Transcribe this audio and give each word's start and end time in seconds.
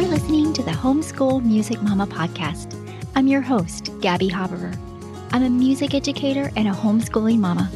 You're 0.00 0.08
listening 0.08 0.54
to 0.54 0.62
the 0.62 0.70
Homeschool 0.70 1.44
Music 1.44 1.82
Mama 1.82 2.06
podcast. 2.06 2.74
I'm 3.14 3.28
your 3.28 3.42
host, 3.42 3.90
Gabby 4.00 4.30
Haberer. 4.30 4.74
I'm 5.30 5.42
a 5.42 5.50
music 5.50 5.92
educator 5.92 6.50
and 6.56 6.66
a 6.66 6.70
homeschooling 6.70 7.36
mama. 7.36 7.70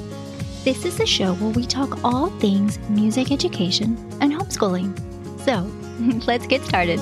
This 0.64 0.86
is 0.86 0.98
a 1.00 1.06
show 1.06 1.34
where 1.34 1.50
we 1.50 1.66
talk 1.66 2.02
all 2.02 2.30
things 2.40 2.78
music 2.88 3.30
education 3.30 3.98
and 4.22 4.32
homeschooling. 4.32 4.98
So, 5.40 5.70
let's 6.26 6.46
get 6.46 6.62
started. 6.62 6.98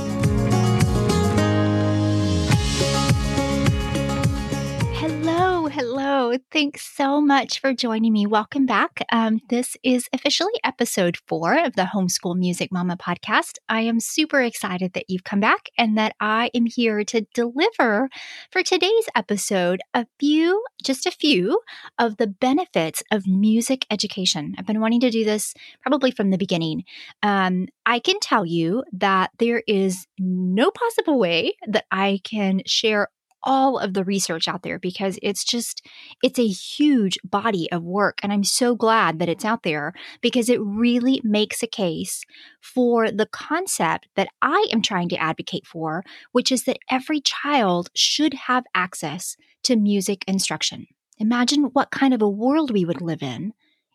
Hello. 6.13 6.37
Thanks 6.51 6.85
so 6.95 7.23
much 7.23 7.59
for 7.59 7.73
joining 7.73 8.13
me. 8.13 8.27
Welcome 8.27 8.67
back. 8.67 9.03
Um, 9.11 9.41
this 9.49 9.79
is 9.83 10.11
officially 10.13 10.53
episode 10.63 11.17
four 11.27 11.59
of 11.59 11.75
the 11.75 11.89
Homeschool 11.95 12.37
Music 12.37 12.71
Mama 12.71 12.99
podcast. 12.99 13.57
I 13.71 13.81
am 13.81 13.99
super 13.99 14.43
excited 14.43 14.93
that 14.93 15.07
you've 15.09 15.25
come 15.25 15.41
back 15.41 15.71
and 15.79 15.97
that 15.97 16.15
I 16.21 16.51
am 16.55 16.67
here 16.67 17.03
to 17.05 17.25
deliver 17.33 18.11
for 18.51 18.63
today's 18.63 19.07
episode 19.17 19.81
a 19.95 20.05
few, 20.21 20.63
just 20.85 21.07
a 21.07 21.11
few, 21.11 21.59
of 21.99 22.19
the 22.19 22.27
benefits 22.27 23.03
of 23.11 23.27
music 23.27 23.87
education. 23.91 24.55
I've 24.59 24.67
been 24.67 24.83
wanting 24.83 25.01
to 25.01 25.11
do 25.11 25.25
this 25.25 25.55
probably 25.81 26.11
from 26.11 26.29
the 26.29 26.37
beginning. 26.37 26.85
Um, 27.23 27.69
I 27.87 28.01
can 28.01 28.21
tell 28.21 28.45
you 28.45 28.85
that 28.93 29.31
there 29.39 29.63
is 29.67 30.07
no 30.19 30.71
possible 30.73 31.19
way 31.19 31.55
that 31.69 31.87
I 31.91 32.21
can 32.23 32.61
share 32.67 33.09
all 33.45 33.79
of 33.79 33.95
the 33.95 34.05
research 34.05 34.49
out 34.49 34.63
there 34.63 34.79
because 34.79 35.19
it's 35.23 35.45
just 35.45 35.87
it's 36.23 36.39
a 36.39 36.47
huge 36.47 37.19
body 37.25 37.71
of 37.73 37.83
work 37.83 38.19
and 38.23 38.33
I'm 38.33 38.45
so 38.45 38.75
glad 38.75 39.19
that 39.19 39.29
it's 39.29 39.45
out 39.45 39.63
there 39.63 39.93
because 40.21 40.49
it 40.49 40.61
really 40.61 41.21
makes 41.25 41.63
a 41.63 41.67
case 41.67 42.25
for 42.61 43.11
the 43.11 43.27
concept 43.27 44.09
that 44.17 44.29
I 44.41 44.67
am 44.73 44.83
trying 44.83 45.09
to 45.11 45.21
advocate 45.21 45.67
for 45.67 46.03
which 46.33 46.53
is 46.53 46.65
that 46.65 46.79
every 46.91 47.21
child 47.21 47.91
should 47.95 48.35
have 48.35 48.65
access 48.75 49.37
to 49.65 49.77
music 49.77 50.25
instruction. 50.27 50.87
Imagine 51.19 51.65
what 51.73 51.91
kind 51.91 52.13
of 52.15 52.23
a 52.23 52.29
world 52.29 52.71
we 52.73 52.85
would 52.85 53.01
live 53.01 53.23
in 53.23 53.53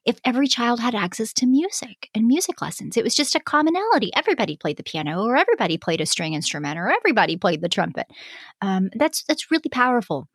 if 0.07 0.19
every 0.23 0.47
child 0.47 0.79
had 0.79 0.95
access 0.95 1.33
to 1.33 1.45
music 1.45 2.09
and 2.15 2.25
music 2.25 2.61
lessons. 2.61 2.95
It 2.95 3.03
was 3.03 3.13
just 3.13 3.35
a 3.35 3.41
commonality. 3.41 4.09
Everybody 4.15 4.55
played 4.55 4.77
the 4.77 4.83
piano, 4.83 5.23
or 5.23 5.35
everybody 5.35 5.77
played 5.77 5.99
a 5.99 6.05
string 6.05 6.33
instrument, 6.33 6.79
or 6.79 6.89
everybody 6.89 7.35
played 7.35 7.61
the 7.61 7.69
trumpet. 7.69 8.07
Um, 8.61 8.89
that's 8.95 9.23
that's 9.23 9.51
really 9.51 9.69
powerful. 9.69 10.29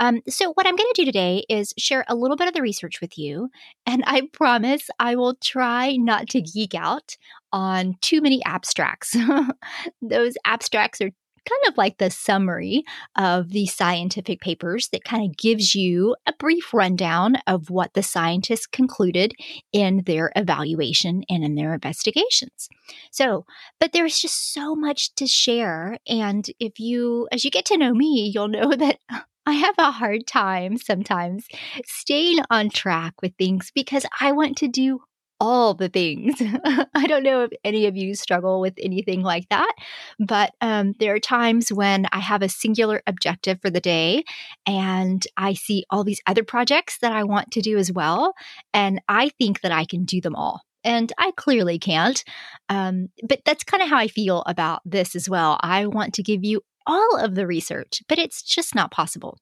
Um, 0.00 0.20
so, 0.28 0.52
what 0.54 0.66
I'm 0.66 0.74
going 0.74 0.90
to 0.94 1.02
do 1.02 1.04
today 1.04 1.44
is 1.48 1.72
share 1.78 2.04
a 2.08 2.16
little 2.16 2.36
bit 2.36 2.48
of 2.48 2.54
the 2.54 2.62
research 2.62 3.00
with 3.00 3.16
you, 3.16 3.48
and 3.86 4.02
I 4.06 4.22
promise 4.32 4.90
I 4.98 5.14
will 5.14 5.36
try 5.36 5.96
not 5.96 6.28
to 6.30 6.40
geek 6.40 6.74
out 6.74 7.16
on 7.52 7.94
too 8.00 8.20
many 8.20 8.44
abstracts. 8.44 9.16
Those 10.02 10.34
abstracts 10.44 11.00
are 11.00 11.10
kind 11.48 11.60
of 11.68 11.76
like 11.76 11.98
the 11.98 12.10
summary 12.10 12.84
of 13.16 13.50
the 13.50 13.66
scientific 13.66 14.40
papers 14.40 14.88
that 14.88 15.04
kind 15.04 15.28
of 15.28 15.36
gives 15.36 15.74
you 15.74 16.16
a 16.26 16.32
brief 16.38 16.72
rundown 16.72 17.36
of 17.46 17.70
what 17.70 17.94
the 17.94 18.02
scientists 18.02 18.66
concluded 18.66 19.34
in 19.72 20.02
their 20.06 20.32
evaluation 20.36 21.24
and 21.28 21.44
in 21.44 21.54
their 21.54 21.74
investigations. 21.74 22.68
So, 23.10 23.44
but 23.80 23.92
there's 23.92 24.18
just 24.18 24.52
so 24.52 24.74
much 24.74 25.14
to 25.16 25.26
share. 25.26 25.98
And 26.06 26.46
if 26.58 26.78
you, 26.78 27.28
as 27.32 27.44
you 27.44 27.50
get 27.50 27.64
to 27.66 27.78
know 27.78 27.92
me, 27.92 28.30
you'll 28.32 28.48
know 28.48 28.72
that 28.76 28.98
I 29.44 29.54
have 29.54 29.74
a 29.78 29.90
hard 29.90 30.26
time 30.26 30.78
sometimes 30.78 31.46
staying 31.84 32.38
on 32.50 32.70
track 32.70 33.14
with 33.20 33.34
things 33.36 33.72
because 33.74 34.06
I 34.20 34.32
want 34.32 34.56
to 34.58 34.68
do 34.68 35.00
all 35.42 35.74
the 35.74 35.88
things. 35.88 36.40
I 36.94 37.06
don't 37.08 37.24
know 37.24 37.42
if 37.42 37.50
any 37.64 37.86
of 37.86 37.96
you 37.96 38.14
struggle 38.14 38.60
with 38.60 38.74
anything 38.78 39.22
like 39.22 39.48
that, 39.48 39.74
but 40.20 40.52
um, 40.60 40.94
there 41.00 41.16
are 41.16 41.18
times 41.18 41.72
when 41.72 42.06
I 42.12 42.20
have 42.20 42.42
a 42.42 42.48
singular 42.48 43.02
objective 43.08 43.60
for 43.60 43.68
the 43.68 43.80
day 43.80 44.22
and 44.66 45.26
I 45.36 45.54
see 45.54 45.84
all 45.90 46.04
these 46.04 46.20
other 46.28 46.44
projects 46.44 46.98
that 46.98 47.10
I 47.10 47.24
want 47.24 47.50
to 47.50 47.60
do 47.60 47.76
as 47.76 47.90
well. 47.90 48.34
And 48.72 49.02
I 49.08 49.30
think 49.30 49.62
that 49.62 49.72
I 49.72 49.84
can 49.84 50.04
do 50.04 50.20
them 50.20 50.36
all. 50.36 50.60
And 50.84 51.12
I 51.18 51.32
clearly 51.32 51.80
can't. 51.80 52.22
Um, 52.68 53.08
but 53.28 53.40
that's 53.44 53.64
kind 53.64 53.82
of 53.82 53.88
how 53.88 53.98
I 53.98 54.06
feel 54.06 54.44
about 54.46 54.80
this 54.84 55.16
as 55.16 55.28
well. 55.28 55.58
I 55.60 55.86
want 55.86 56.14
to 56.14 56.22
give 56.22 56.44
you 56.44 56.60
all 56.86 57.16
of 57.16 57.34
the 57.34 57.48
research, 57.48 58.00
but 58.08 58.20
it's 58.20 58.42
just 58.42 58.76
not 58.76 58.92
possible. 58.92 59.38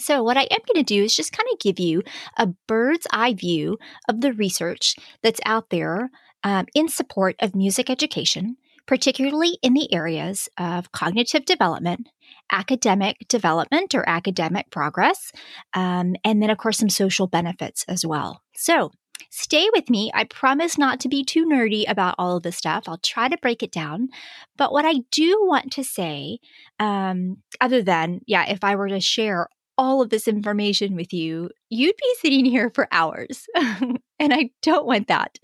So, 0.00 0.22
what 0.22 0.36
I 0.36 0.42
am 0.42 0.60
going 0.66 0.84
to 0.84 0.94
do 0.94 1.04
is 1.04 1.14
just 1.14 1.32
kind 1.32 1.48
of 1.52 1.58
give 1.58 1.78
you 1.78 2.02
a 2.36 2.48
bird's 2.66 3.06
eye 3.10 3.34
view 3.34 3.78
of 4.08 4.20
the 4.20 4.32
research 4.32 4.96
that's 5.22 5.40
out 5.44 5.70
there 5.70 6.10
um, 6.44 6.66
in 6.74 6.88
support 6.88 7.36
of 7.40 7.54
music 7.54 7.90
education, 7.90 8.56
particularly 8.86 9.58
in 9.62 9.74
the 9.74 9.92
areas 9.92 10.48
of 10.58 10.92
cognitive 10.92 11.44
development, 11.44 12.08
academic 12.52 13.16
development 13.28 13.94
or 13.94 14.08
academic 14.08 14.70
progress, 14.70 15.32
um, 15.74 16.14
and 16.24 16.42
then, 16.42 16.50
of 16.50 16.58
course, 16.58 16.78
some 16.78 16.90
social 16.90 17.26
benefits 17.26 17.84
as 17.88 18.04
well. 18.06 18.42
So, 18.54 18.90
Stay 19.30 19.68
with 19.74 19.90
me. 19.90 20.10
I 20.14 20.24
promise 20.24 20.78
not 20.78 21.00
to 21.00 21.08
be 21.08 21.24
too 21.24 21.44
nerdy 21.44 21.84
about 21.88 22.14
all 22.18 22.36
of 22.36 22.42
this 22.42 22.56
stuff. 22.56 22.84
I'll 22.86 22.98
try 22.98 23.28
to 23.28 23.36
break 23.38 23.62
it 23.62 23.72
down. 23.72 24.08
But 24.56 24.72
what 24.72 24.84
I 24.84 25.00
do 25.10 25.44
want 25.44 25.72
to 25.72 25.84
say, 25.84 26.38
um, 26.78 27.38
other 27.60 27.82
than, 27.82 28.20
yeah, 28.26 28.48
if 28.48 28.64
I 28.64 28.76
were 28.76 28.88
to 28.88 29.00
share 29.00 29.48
all 29.78 30.02
of 30.02 30.10
this 30.10 30.26
information 30.28 30.94
with 30.94 31.12
you, 31.12 31.50
you'd 31.68 31.96
be 31.96 32.14
sitting 32.20 32.44
here 32.44 32.70
for 32.74 32.88
hours. 32.90 33.46
and 33.54 34.00
I 34.20 34.50
don't 34.62 34.86
want 34.86 35.08
that. 35.08 35.38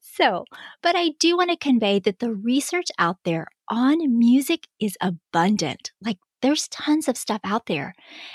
So, 0.00 0.44
but 0.82 0.96
I 0.96 1.10
do 1.18 1.36
want 1.36 1.50
to 1.50 1.56
convey 1.56 1.98
that 2.00 2.18
the 2.18 2.32
research 2.32 2.88
out 2.98 3.18
there 3.24 3.46
on 3.70 4.18
music 4.18 4.66
is 4.80 4.96
abundant. 5.00 5.92
Like, 6.02 6.18
there's 6.42 6.68
tons 6.68 7.08
of 7.08 7.16
stuff 7.16 7.40
out 7.44 7.66
there. 7.66 7.94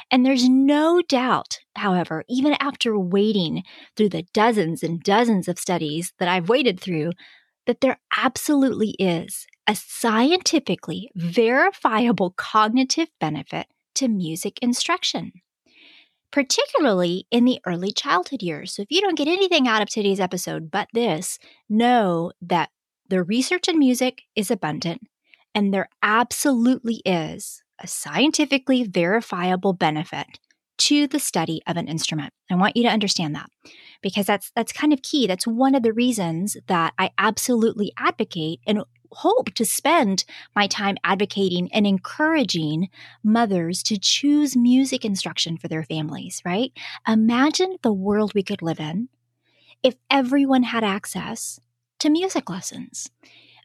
And 0.09 0.25
there's 0.25 0.49
no 0.49 1.01
doubt, 1.07 1.59
however, 1.75 2.23
even 2.27 2.55
after 2.59 2.97
wading 2.97 3.63
through 3.95 4.09
the 4.09 4.25
dozens 4.33 4.83
and 4.83 5.01
dozens 5.01 5.47
of 5.47 5.59
studies 5.59 6.13
that 6.19 6.27
I've 6.27 6.49
waded 6.49 6.79
through, 6.79 7.11
that 7.67 7.81
there 7.81 7.99
absolutely 8.17 8.95
is 8.97 9.45
a 9.67 9.75
scientifically 9.75 11.09
verifiable 11.15 12.31
cognitive 12.31 13.09
benefit 13.19 13.67
to 13.95 14.07
music 14.07 14.59
instruction, 14.61 15.31
particularly 16.31 17.25
in 17.31 17.45
the 17.45 17.59
early 17.65 17.91
childhood 17.91 18.41
years. 18.41 18.75
So, 18.75 18.81
if 18.81 18.91
you 18.91 19.01
don't 19.01 19.17
get 19.17 19.27
anything 19.27 19.67
out 19.67 19.81
of 19.81 19.89
today's 19.89 20.19
episode 20.19 20.71
but 20.71 20.87
this, 20.93 21.39
know 21.69 22.31
that 22.41 22.69
the 23.09 23.23
research 23.23 23.67
in 23.67 23.77
music 23.77 24.21
is 24.35 24.49
abundant 24.49 25.01
and 25.53 25.73
there 25.73 25.89
absolutely 26.01 27.01
is 27.05 27.61
a 27.79 27.87
scientifically 27.87 28.83
verifiable 28.83 29.73
benefit 29.73 30.39
to 30.77 31.07
the 31.07 31.19
study 31.19 31.61
of 31.67 31.77
an 31.77 31.87
instrument. 31.87 32.33
I 32.49 32.55
want 32.55 32.75
you 32.75 32.83
to 32.83 32.89
understand 32.89 33.35
that 33.35 33.49
because 34.01 34.25
that's 34.25 34.51
that's 34.55 34.71
kind 34.71 34.93
of 34.93 35.01
key. 35.01 35.27
That's 35.27 35.45
one 35.45 35.75
of 35.75 35.83
the 35.83 35.93
reasons 35.93 36.57
that 36.67 36.93
I 36.97 37.11
absolutely 37.17 37.91
advocate 37.97 38.61
and 38.65 38.83
hope 39.11 39.53
to 39.53 39.65
spend 39.65 40.25
my 40.55 40.67
time 40.67 40.97
advocating 41.03 41.71
and 41.73 41.85
encouraging 41.85 42.89
mothers 43.23 43.83
to 43.83 43.97
choose 43.97 44.55
music 44.55 45.05
instruction 45.05 45.57
for 45.57 45.67
their 45.67 45.83
families, 45.83 46.41
right? 46.45 46.71
Imagine 47.07 47.77
the 47.81 47.93
world 47.93 48.33
we 48.33 48.43
could 48.43 48.61
live 48.61 48.79
in 48.79 49.09
if 49.83 49.95
everyone 50.09 50.63
had 50.63 50.83
access 50.83 51.59
to 51.99 52.09
music 52.09 52.49
lessons. 52.49 53.09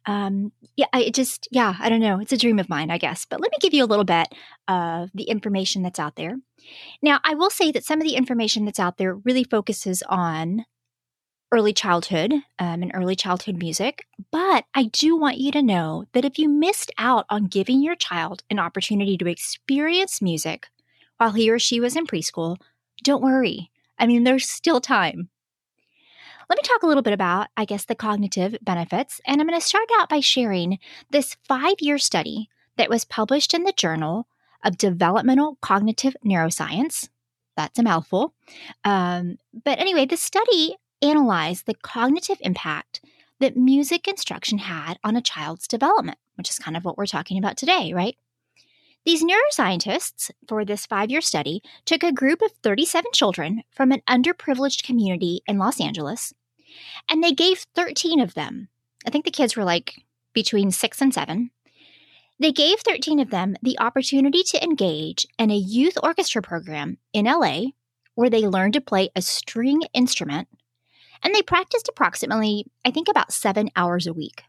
Um, 0.06 0.52
yeah, 0.76 0.86
I 0.92 1.10
just, 1.10 1.48
yeah, 1.50 1.74
I 1.80 1.88
don't 1.88 2.00
know. 2.00 2.20
It's 2.20 2.32
a 2.32 2.36
dream 2.36 2.60
of 2.60 2.68
mine, 2.68 2.90
I 2.90 2.98
guess. 2.98 3.26
But 3.28 3.40
let 3.40 3.50
me 3.50 3.58
give 3.60 3.74
you 3.74 3.84
a 3.84 3.86
little 3.86 4.04
bit 4.04 4.28
of 4.68 5.10
the 5.14 5.24
information 5.24 5.82
that's 5.82 5.98
out 5.98 6.14
there. 6.14 6.36
Now, 7.02 7.18
I 7.24 7.34
will 7.34 7.50
say 7.50 7.72
that 7.72 7.84
some 7.84 8.00
of 8.00 8.06
the 8.06 8.14
information 8.14 8.64
that's 8.64 8.78
out 8.78 8.98
there 8.98 9.16
really 9.16 9.44
focuses 9.44 10.02
on 10.08 10.64
early 11.52 11.72
childhood 11.72 12.32
um, 12.58 12.82
and 12.82 12.90
early 12.94 13.16
childhood 13.16 13.56
music. 13.58 14.06
But 14.30 14.64
I 14.74 14.84
do 14.84 15.16
want 15.16 15.38
you 15.38 15.52
to 15.52 15.62
know 15.62 16.04
that 16.12 16.24
if 16.24 16.38
you 16.38 16.48
missed 16.48 16.92
out 16.98 17.24
on 17.30 17.46
giving 17.46 17.82
your 17.82 17.94
child 17.94 18.42
an 18.50 18.58
opportunity 18.58 19.16
to 19.18 19.28
experience 19.28 20.20
music 20.20 20.68
while 21.18 21.32
he 21.32 21.50
or 21.50 21.58
she 21.58 21.80
was 21.80 21.96
in 21.96 22.06
preschool, 22.06 22.56
don't 23.02 23.22
worry. 23.22 23.70
I 23.98 24.06
mean, 24.06 24.24
there's 24.24 24.48
still 24.48 24.80
time. 24.80 25.28
Let 26.48 26.58
me 26.58 26.62
talk 26.62 26.82
a 26.82 26.86
little 26.86 27.02
bit 27.02 27.12
about, 27.12 27.48
I 27.56 27.64
guess, 27.64 27.84
the 27.84 27.94
cognitive 27.94 28.56
benefits. 28.62 29.20
And 29.26 29.40
I'm 29.40 29.48
going 29.48 29.58
to 29.58 29.66
start 29.66 29.88
out 29.98 30.08
by 30.08 30.20
sharing 30.20 30.78
this 31.10 31.36
five 31.44 31.74
year 31.80 31.98
study 31.98 32.48
that 32.76 32.90
was 32.90 33.04
published 33.04 33.54
in 33.54 33.64
the 33.64 33.72
Journal 33.72 34.28
of 34.64 34.78
Developmental 34.78 35.58
Cognitive 35.60 36.16
Neuroscience. 36.24 37.08
That's 37.56 37.78
a 37.78 37.82
mouthful. 37.82 38.34
Um, 38.84 39.38
but 39.64 39.80
anyway, 39.80 40.06
the 40.06 40.16
study 40.16 40.76
analyze 41.02 41.62
the 41.62 41.74
cognitive 41.74 42.38
impact 42.40 43.00
that 43.40 43.56
music 43.56 44.08
instruction 44.08 44.58
had 44.58 44.98
on 45.04 45.16
a 45.16 45.22
child's 45.22 45.68
development, 45.68 46.18
which 46.36 46.50
is 46.50 46.58
kind 46.58 46.76
of 46.76 46.84
what 46.84 46.96
we're 46.96 47.06
talking 47.06 47.38
about 47.38 47.56
today, 47.56 47.92
right? 47.92 48.16
These 49.04 49.24
neuroscientists, 49.24 50.30
for 50.48 50.64
this 50.64 50.86
five 50.86 51.10
year 51.10 51.20
study, 51.20 51.62
took 51.84 52.02
a 52.02 52.12
group 52.12 52.42
of 52.42 52.50
37 52.62 53.12
children 53.12 53.62
from 53.70 53.92
an 53.92 54.02
underprivileged 54.08 54.82
community 54.82 55.42
in 55.46 55.58
Los 55.58 55.80
Angeles, 55.80 56.32
and 57.08 57.22
they 57.22 57.32
gave 57.32 57.66
13 57.74 58.20
of 58.20 58.34
them, 58.34 58.68
I 59.06 59.10
think 59.10 59.24
the 59.24 59.30
kids 59.30 59.56
were 59.56 59.64
like 59.64 60.02
between 60.32 60.70
six 60.70 61.00
and 61.00 61.14
seven, 61.14 61.50
They 62.38 62.52
gave 62.52 62.80
13 62.80 63.20
of 63.20 63.30
them 63.30 63.56
the 63.62 63.78
opportunity 63.78 64.42
to 64.42 64.62
engage 64.62 65.26
in 65.38 65.50
a 65.50 65.56
youth 65.56 65.96
orchestra 66.02 66.42
program 66.42 66.98
in 67.12 67.24
LA 67.24 67.68
where 68.14 68.28
they 68.28 68.46
learned 68.46 68.74
to 68.74 68.80
play 68.80 69.08
a 69.14 69.22
string 69.22 69.82
instrument 69.94 70.48
and 71.26 71.34
they 71.34 71.42
practiced 71.42 71.88
approximately, 71.88 72.66
I 72.84 72.92
think, 72.92 73.08
about 73.08 73.32
seven 73.32 73.68
hours 73.74 74.06
a 74.06 74.12
week. 74.12 74.44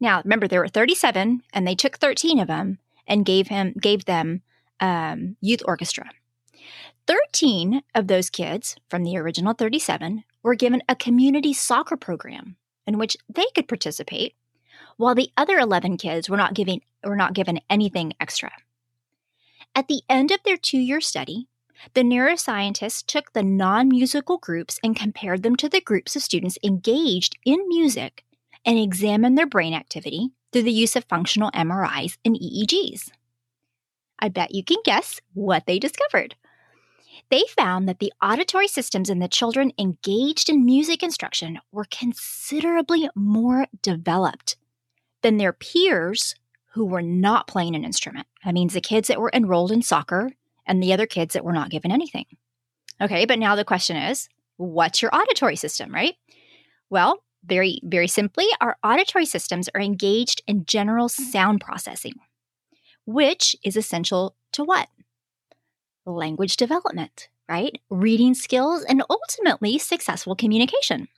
Now, 0.00 0.20
remember, 0.24 0.48
there 0.48 0.58
were 0.58 0.66
37 0.66 1.42
and 1.52 1.64
they 1.64 1.76
took 1.76 1.96
13 1.96 2.40
of 2.40 2.48
them 2.48 2.78
and 3.06 3.24
gave 3.24 3.46
him 3.46 3.72
gave 3.80 4.04
them 4.04 4.42
um, 4.80 5.36
youth 5.40 5.62
orchestra. 5.64 6.10
13 7.06 7.82
of 7.94 8.08
those 8.08 8.30
kids 8.30 8.74
from 8.90 9.04
the 9.04 9.16
original 9.16 9.54
37 9.54 10.24
were 10.42 10.56
given 10.56 10.82
a 10.88 10.96
community 10.96 11.52
soccer 11.52 11.96
program 11.96 12.56
in 12.84 12.98
which 12.98 13.16
they 13.28 13.46
could 13.54 13.68
participate, 13.68 14.34
while 14.96 15.14
the 15.14 15.30
other 15.36 15.56
11 15.60 15.98
kids 15.98 16.28
were 16.28 16.36
not 16.36 16.54
giving 16.54 16.82
were 17.04 17.14
not 17.14 17.32
given 17.32 17.60
anything 17.70 18.12
extra. 18.20 18.50
At 19.72 19.86
the 19.86 20.02
end 20.08 20.32
of 20.32 20.42
their 20.42 20.56
2-year 20.56 21.00
study, 21.00 21.46
the 21.94 22.02
neuroscientists 22.02 23.04
took 23.06 23.32
the 23.32 23.42
non-musical 23.42 24.38
groups 24.38 24.78
and 24.82 24.96
compared 24.96 25.42
them 25.42 25.56
to 25.56 25.68
the 25.68 25.80
groups 25.80 26.16
of 26.16 26.22
students 26.22 26.58
engaged 26.62 27.36
in 27.44 27.66
music 27.68 28.24
and 28.64 28.78
examined 28.78 29.38
their 29.38 29.46
brain 29.46 29.74
activity 29.74 30.30
through 30.52 30.62
the 30.62 30.72
use 30.72 30.96
of 30.96 31.04
functional 31.04 31.50
MRIs 31.52 32.18
and 32.24 32.36
EEGs. 32.36 33.10
I 34.18 34.28
bet 34.28 34.54
you 34.54 34.64
can 34.64 34.78
guess 34.84 35.20
what 35.34 35.66
they 35.66 35.78
discovered. 35.78 36.34
They 37.30 37.44
found 37.56 37.88
that 37.88 37.98
the 37.98 38.12
auditory 38.22 38.68
systems 38.68 39.10
in 39.10 39.18
the 39.18 39.28
children 39.28 39.72
engaged 39.78 40.48
in 40.48 40.64
music 40.64 41.02
instruction 41.02 41.58
were 41.72 41.86
considerably 41.90 43.08
more 43.14 43.66
developed 43.82 44.56
than 45.22 45.36
their 45.36 45.52
peers 45.52 46.34
who 46.72 46.84
were 46.84 47.02
not 47.02 47.46
playing 47.46 47.74
an 47.74 47.84
instrument. 47.84 48.26
That 48.44 48.54
means 48.54 48.72
the 48.72 48.80
kids 48.80 49.08
that 49.08 49.20
were 49.20 49.30
enrolled 49.32 49.72
in 49.72 49.82
soccer 49.82 50.30
and 50.68 50.82
the 50.82 50.92
other 50.92 51.06
kids 51.06 51.34
that 51.34 51.44
were 51.44 51.52
not 51.52 51.70
given 51.70 51.90
anything. 51.90 52.26
Okay, 53.00 53.24
but 53.26 53.38
now 53.38 53.56
the 53.56 53.64
question 53.64 53.96
is 53.96 54.28
what's 54.56 55.02
your 55.02 55.14
auditory 55.14 55.56
system, 55.56 55.92
right? 55.92 56.14
Well, 56.90 57.22
very, 57.44 57.80
very 57.84 58.08
simply, 58.08 58.46
our 58.60 58.76
auditory 58.84 59.24
systems 59.24 59.68
are 59.74 59.80
engaged 59.80 60.42
in 60.46 60.64
general 60.66 61.08
mm-hmm. 61.08 61.22
sound 61.24 61.60
processing, 61.60 62.14
which 63.06 63.56
is 63.64 63.76
essential 63.76 64.34
to 64.52 64.64
what? 64.64 64.88
Language 66.04 66.56
development, 66.56 67.28
right? 67.48 67.80
Reading 67.90 68.34
skills 68.34 68.84
and 68.84 69.02
ultimately 69.08 69.78
successful 69.78 70.34
communication. 70.34 71.08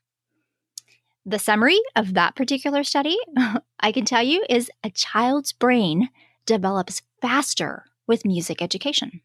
The 1.24 1.38
summary 1.38 1.80
of 1.96 2.14
that 2.14 2.34
particular 2.34 2.82
study, 2.82 3.16
I 3.80 3.92
can 3.92 4.04
tell 4.04 4.22
you, 4.22 4.44
is 4.48 4.70
a 4.82 4.90
child's 4.90 5.52
brain 5.52 6.08
develops 6.46 7.02
faster 7.20 7.84
with 8.06 8.24
music 8.24 8.60
education. 8.60 9.20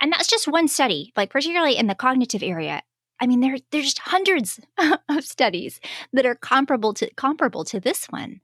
And 0.00 0.12
that's 0.12 0.28
just 0.28 0.48
one 0.48 0.68
study, 0.68 1.12
like 1.16 1.30
particularly 1.30 1.76
in 1.76 1.86
the 1.86 1.94
cognitive 1.94 2.42
area. 2.42 2.82
I 3.20 3.26
mean, 3.26 3.40
there, 3.40 3.56
there's 3.70 3.84
just 3.84 4.00
hundreds 4.00 4.60
of 5.08 5.24
studies 5.24 5.80
that 6.12 6.26
are 6.26 6.34
comparable 6.34 6.92
to 6.94 7.12
comparable 7.14 7.64
to 7.66 7.78
this 7.78 8.06
one, 8.06 8.40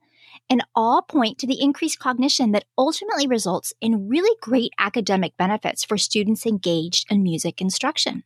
and 0.49 0.63
all 0.73 1.01
point 1.01 1.37
to 1.39 1.47
the 1.47 1.61
increased 1.61 1.99
cognition 1.99 2.53
that 2.53 2.65
ultimately 2.77 3.27
results 3.27 3.73
in 3.81 4.07
really 4.07 4.35
great 4.41 4.71
academic 4.79 5.35
benefits 5.37 5.83
for 5.83 5.97
students 5.97 6.45
engaged 6.45 7.11
in 7.11 7.23
music 7.23 7.59
instruction. 7.59 8.23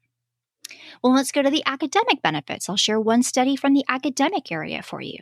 Well, 1.03 1.13
let's 1.13 1.31
go 1.31 1.41
to 1.41 1.49
the 1.49 1.63
academic 1.65 2.21
benefits. 2.21 2.69
I'll 2.69 2.77
share 2.77 2.99
one 2.99 3.23
study 3.23 3.55
from 3.55 3.73
the 3.73 3.85
academic 3.89 4.51
area 4.51 4.81
for 4.81 5.01
you. 5.01 5.17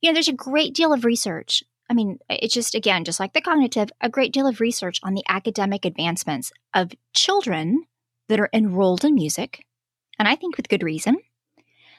You 0.00 0.10
know, 0.10 0.14
there's 0.14 0.28
a 0.28 0.32
great 0.32 0.74
deal 0.74 0.92
of 0.92 1.04
research. 1.04 1.62
I 1.90 1.94
mean, 1.94 2.18
it's 2.30 2.54
just, 2.54 2.74
again, 2.74 3.04
just 3.04 3.18
like 3.20 3.32
the 3.32 3.40
cognitive, 3.40 3.90
a 4.00 4.08
great 4.08 4.32
deal 4.32 4.46
of 4.46 4.60
research 4.60 5.00
on 5.02 5.14
the 5.14 5.24
academic 5.28 5.84
advancements 5.84 6.52
of 6.72 6.92
children 7.12 7.84
that 8.28 8.40
are 8.40 8.48
enrolled 8.54 9.04
in 9.04 9.14
music 9.14 9.64
and 10.20 10.28
I 10.28 10.36
think 10.36 10.58
with 10.58 10.68
good 10.68 10.82
reason. 10.82 11.16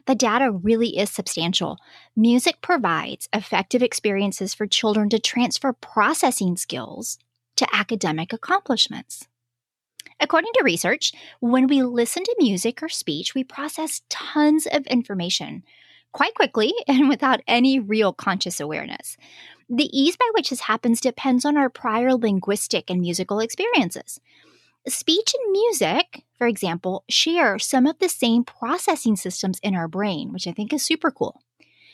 The 0.06 0.14
data 0.14 0.52
really 0.52 1.00
is 1.00 1.10
substantial. 1.10 1.80
Music 2.16 2.62
provides 2.62 3.28
effective 3.34 3.82
experiences 3.82 4.54
for 4.54 4.68
children 4.68 5.10
to 5.10 5.18
transfer 5.18 5.74
processing 5.74 6.56
skills 6.56 7.18
to 7.56 7.68
academic 7.74 8.32
accomplishments. 8.32 9.28
According 10.20 10.52
to 10.54 10.64
research, 10.64 11.14
when 11.40 11.66
we 11.66 11.82
listen 11.82 12.24
to 12.24 12.36
music 12.38 12.84
or 12.84 12.90
speech, 12.90 13.34
we 13.34 13.44
process 13.44 14.04
tons 14.08 14.68
of 14.72 14.86
information 14.86 15.64
quite 16.12 16.36
quickly 16.36 16.74
and 16.88 17.10
without 17.10 17.42
any 17.48 17.80
real 17.80 18.14
conscious 18.14 18.60
awareness. 18.60 19.18
The 19.74 19.90
ease 19.98 20.18
by 20.18 20.30
which 20.34 20.50
this 20.50 20.60
happens 20.60 21.00
depends 21.00 21.46
on 21.46 21.56
our 21.56 21.70
prior 21.70 22.14
linguistic 22.14 22.90
and 22.90 23.00
musical 23.00 23.40
experiences. 23.40 24.20
Speech 24.86 25.34
and 25.34 25.52
music, 25.54 26.26
for 26.38 26.46
example, 26.46 27.06
share 27.08 27.58
some 27.58 27.88
of 27.88 27.98
the 28.00 28.10
same 28.10 28.44
processing 28.44 29.16
systems 29.16 29.60
in 29.64 29.74
our 29.74 29.88
brain, 29.88 30.34
which 30.34 30.46
I 30.46 30.52
think 30.52 30.74
is 30.74 30.84
super 30.84 31.10
cool. 31.10 31.42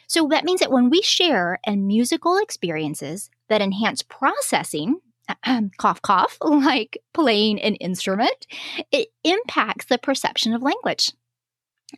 So 0.07 0.27
that 0.29 0.43
means 0.43 0.61
that 0.61 0.71
when 0.71 0.89
we 0.89 1.03
share 1.03 1.59
and 1.65 1.85
musical 1.85 2.37
experiences 2.39 3.29
that 3.47 3.61
enhance 3.61 4.01
processing, 4.01 4.99
cough 5.77 6.01
cough, 6.01 6.37
like 6.41 6.97
playing 7.13 7.61
an 7.61 7.75
instrument, 7.75 8.47
it 8.91 9.09
impacts 9.23 9.85
the 9.85 9.99
perception 9.99 10.51
of 10.51 10.63
language. 10.63 11.11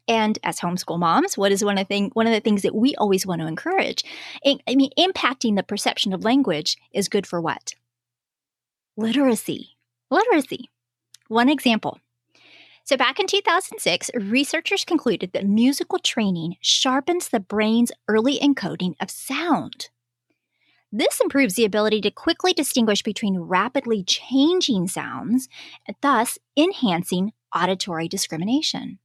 And 0.08 0.38
as 0.44 0.60
homeschool 0.60 1.00
moms, 1.00 1.38
what 1.38 1.52
is 1.52 1.64
one 1.64 1.78
of 1.78 1.88
the 1.88 1.88
thing, 1.88 2.12
one 2.14 2.28
of 2.28 2.34
the 2.34 2.40
things 2.40 2.62
that 2.62 2.76
we 2.76 2.96
always 2.96 3.26
want 3.26 3.42
to 3.42 3.48
encourage? 3.48 4.04
I 4.46 4.76
mean, 4.76 4.92
impacting 4.98 5.56
the 5.56 5.64
perception 5.64 6.14
of 6.14 6.24
language 6.24 6.78
is 6.94 7.10
good 7.10 7.26
for 7.26 7.42
what? 7.42 7.74
Literacy. 8.98 9.78
Literacy. 10.12 10.70
One 11.28 11.50
example. 11.50 12.00
So, 12.84 12.98
back 12.98 13.20
in 13.20 13.28
2006, 13.28 14.10
researchers 14.16 14.84
concluded 14.84 15.32
that 15.34 15.46
musical 15.46 16.00
training 16.00 16.58
sharpens 16.60 17.30
the 17.30 17.40
brain's 17.40 17.92
early 18.08 18.40
encoding 18.40 18.96
of 19.00 19.12
sound. 19.12 19.90
This 20.92 21.20
improves 21.22 21.54
the 21.54 21.66
ability 21.66 22.02
to 22.02 22.10
quickly 22.10 22.52
distinguish 22.52 23.04
between 23.04 23.38
rapidly 23.38 24.04
changing 24.04 24.88
sounds, 24.88 25.48
thus 26.02 26.40
enhancing 26.58 27.34
auditory 27.56 28.08
discrimination. 28.08 28.98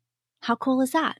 How 0.45 0.57
cool 0.57 0.83
is 0.83 0.91
that? 0.91 1.17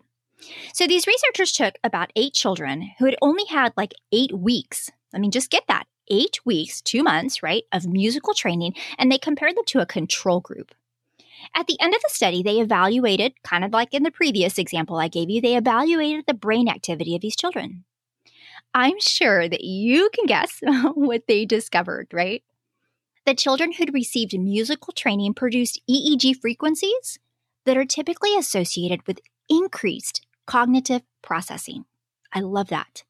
So, 0.75 0.87
these 0.87 1.07
researchers 1.07 1.53
took 1.53 1.77
about 1.83 2.13
eight 2.15 2.35
children 2.35 2.91
who 2.99 3.07
had 3.07 3.17
only 3.23 3.45
had 3.47 3.73
like 3.75 3.95
eight 4.13 4.37
weeks. 4.37 4.91
I 5.15 5.19
mean, 5.19 5.31
just 5.31 5.51
get 5.51 5.65
that 5.67 5.87
eight 6.11 6.45
weeks, 6.45 6.83
two 6.83 7.03
months, 7.03 7.43
right, 7.43 7.65
of 7.73 7.87
musical 7.87 8.35
training, 8.35 8.75
and 8.99 9.11
they 9.11 9.17
compared 9.17 9.57
them 9.57 9.65
to 9.69 9.81
a 9.81 9.87
control 9.87 10.41
group. 10.41 10.75
At 11.55 11.67
the 11.67 11.81
end 11.81 11.95
of 11.95 12.03
the 12.03 12.11
study, 12.11 12.43
they 12.43 12.61
evaluated, 12.61 13.33
kind 13.43 13.65
of 13.65 13.73
like 13.73 13.95
in 13.95 14.03
the 14.03 14.11
previous 14.11 14.59
example 14.59 14.99
I 14.99 15.09
gave 15.09 15.31
you, 15.31 15.41
they 15.41 15.57
evaluated 15.57 16.27
the 16.27 16.35
brain 16.35 16.69
activity 16.69 17.15
of 17.15 17.23
these 17.23 17.37
children. 17.37 17.85
I'm 18.75 19.01
sure 19.01 19.49
that 19.49 19.65
you 19.65 20.11
can 20.13 20.27
guess 20.27 20.61
what 20.95 21.23
they 21.29 21.47
discovered, 21.47 22.09
right? 22.13 22.43
The 23.25 23.35
children 23.35 23.73
who'd 23.73 23.95
received 23.95 24.39
musical 24.39 24.93
training 24.93 25.33
produced 25.33 25.81
EEG 25.89 26.41
frequencies 26.43 27.19
that 27.65 27.77
are 27.77 27.85
typically 27.85 28.37
associated 28.37 29.07
with 29.07 29.21
increased 29.49 30.27
cognitive 30.47 31.03
processing. 31.23 31.85
I 32.33 32.41
love 32.41 32.69
that. 32.69 33.05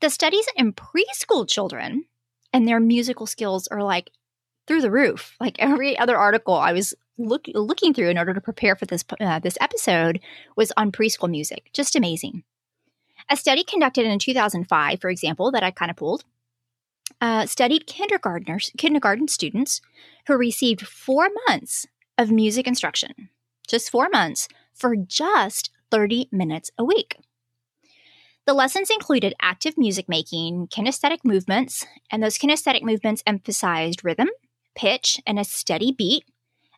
The 0.00 0.10
studies 0.10 0.46
in 0.56 0.72
preschool 0.72 1.48
children 1.48 2.04
and 2.52 2.66
their 2.66 2.80
musical 2.80 3.26
skills 3.26 3.66
are 3.68 3.82
like 3.82 4.10
through 4.66 4.82
the 4.82 4.90
roof. 4.90 5.36
Like 5.40 5.56
every 5.58 5.98
other 5.98 6.16
article 6.16 6.54
I 6.54 6.72
was 6.72 6.94
look, 7.16 7.46
looking 7.54 7.94
through 7.94 8.10
in 8.10 8.18
order 8.18 8.34
to 8.34 8.40
prepare 8.40 8.76
for 8.76 8.86
this 8.86 9.04
uh, 9.20 9.38
this 9.38 9.58
episode 9.60 10.20
was 10.56 10.72
on 10.76 10.92
preschool 10.92 11.30
music. 11.30 11.70
Just 11.72 11.96
amazing. 11.96 12.44
A 13.30 13.36
study 13.36 13.64
conducted 13.64 14.06
in 14.06 14.18
2005, 14.18 15.00
for 15.00 15.10
example, 15.10 15.50
that 15.50 15.62
I 15.62 15.70
kind 15.70 15.90
of 15.90 15.96
pulled, 15.96 16.24
uh, 17.20 17.46
studied 17.46 17.86
kindergartners, 17.86 18.70
kindergarten 18.78 19.28
students 19.28 19.80
who 20.26 20.36
received 20.36 20.86
four 20.86 21.28
months 21.48 21.86
of 22.16 22.30
music 22.30 22.66
instruction, 22.66 23.28
just 23.68 23.90
four 23.90 24.08
months, 24.10 24.48
for 24.74 24.96
just 24.96 25.70
30 25.90 26.28
minutes 26.32 26.70
a 26.78 26.84
week. 26.84 27.16
The 28.46 28.54
lessons 28.54 28.90
included 28.90 29.34
active 29.42 29.76
music 29.76 30.08
making, 30.08 30.68
kinesthetic 30.68 31.18
movements, 31.22 31.86
and 32.10 32.22
those 32.22 32.38
kinesthetic 32.38 32.82
movements 32.82 33.22
emphasized 33.26 34.04
rhythm, 34.04 34.28
pitch, 34.74 35.20
and 35.26 35.38
a 35.38 35.44
steady 35.44 35.92
beat 35.92 36.24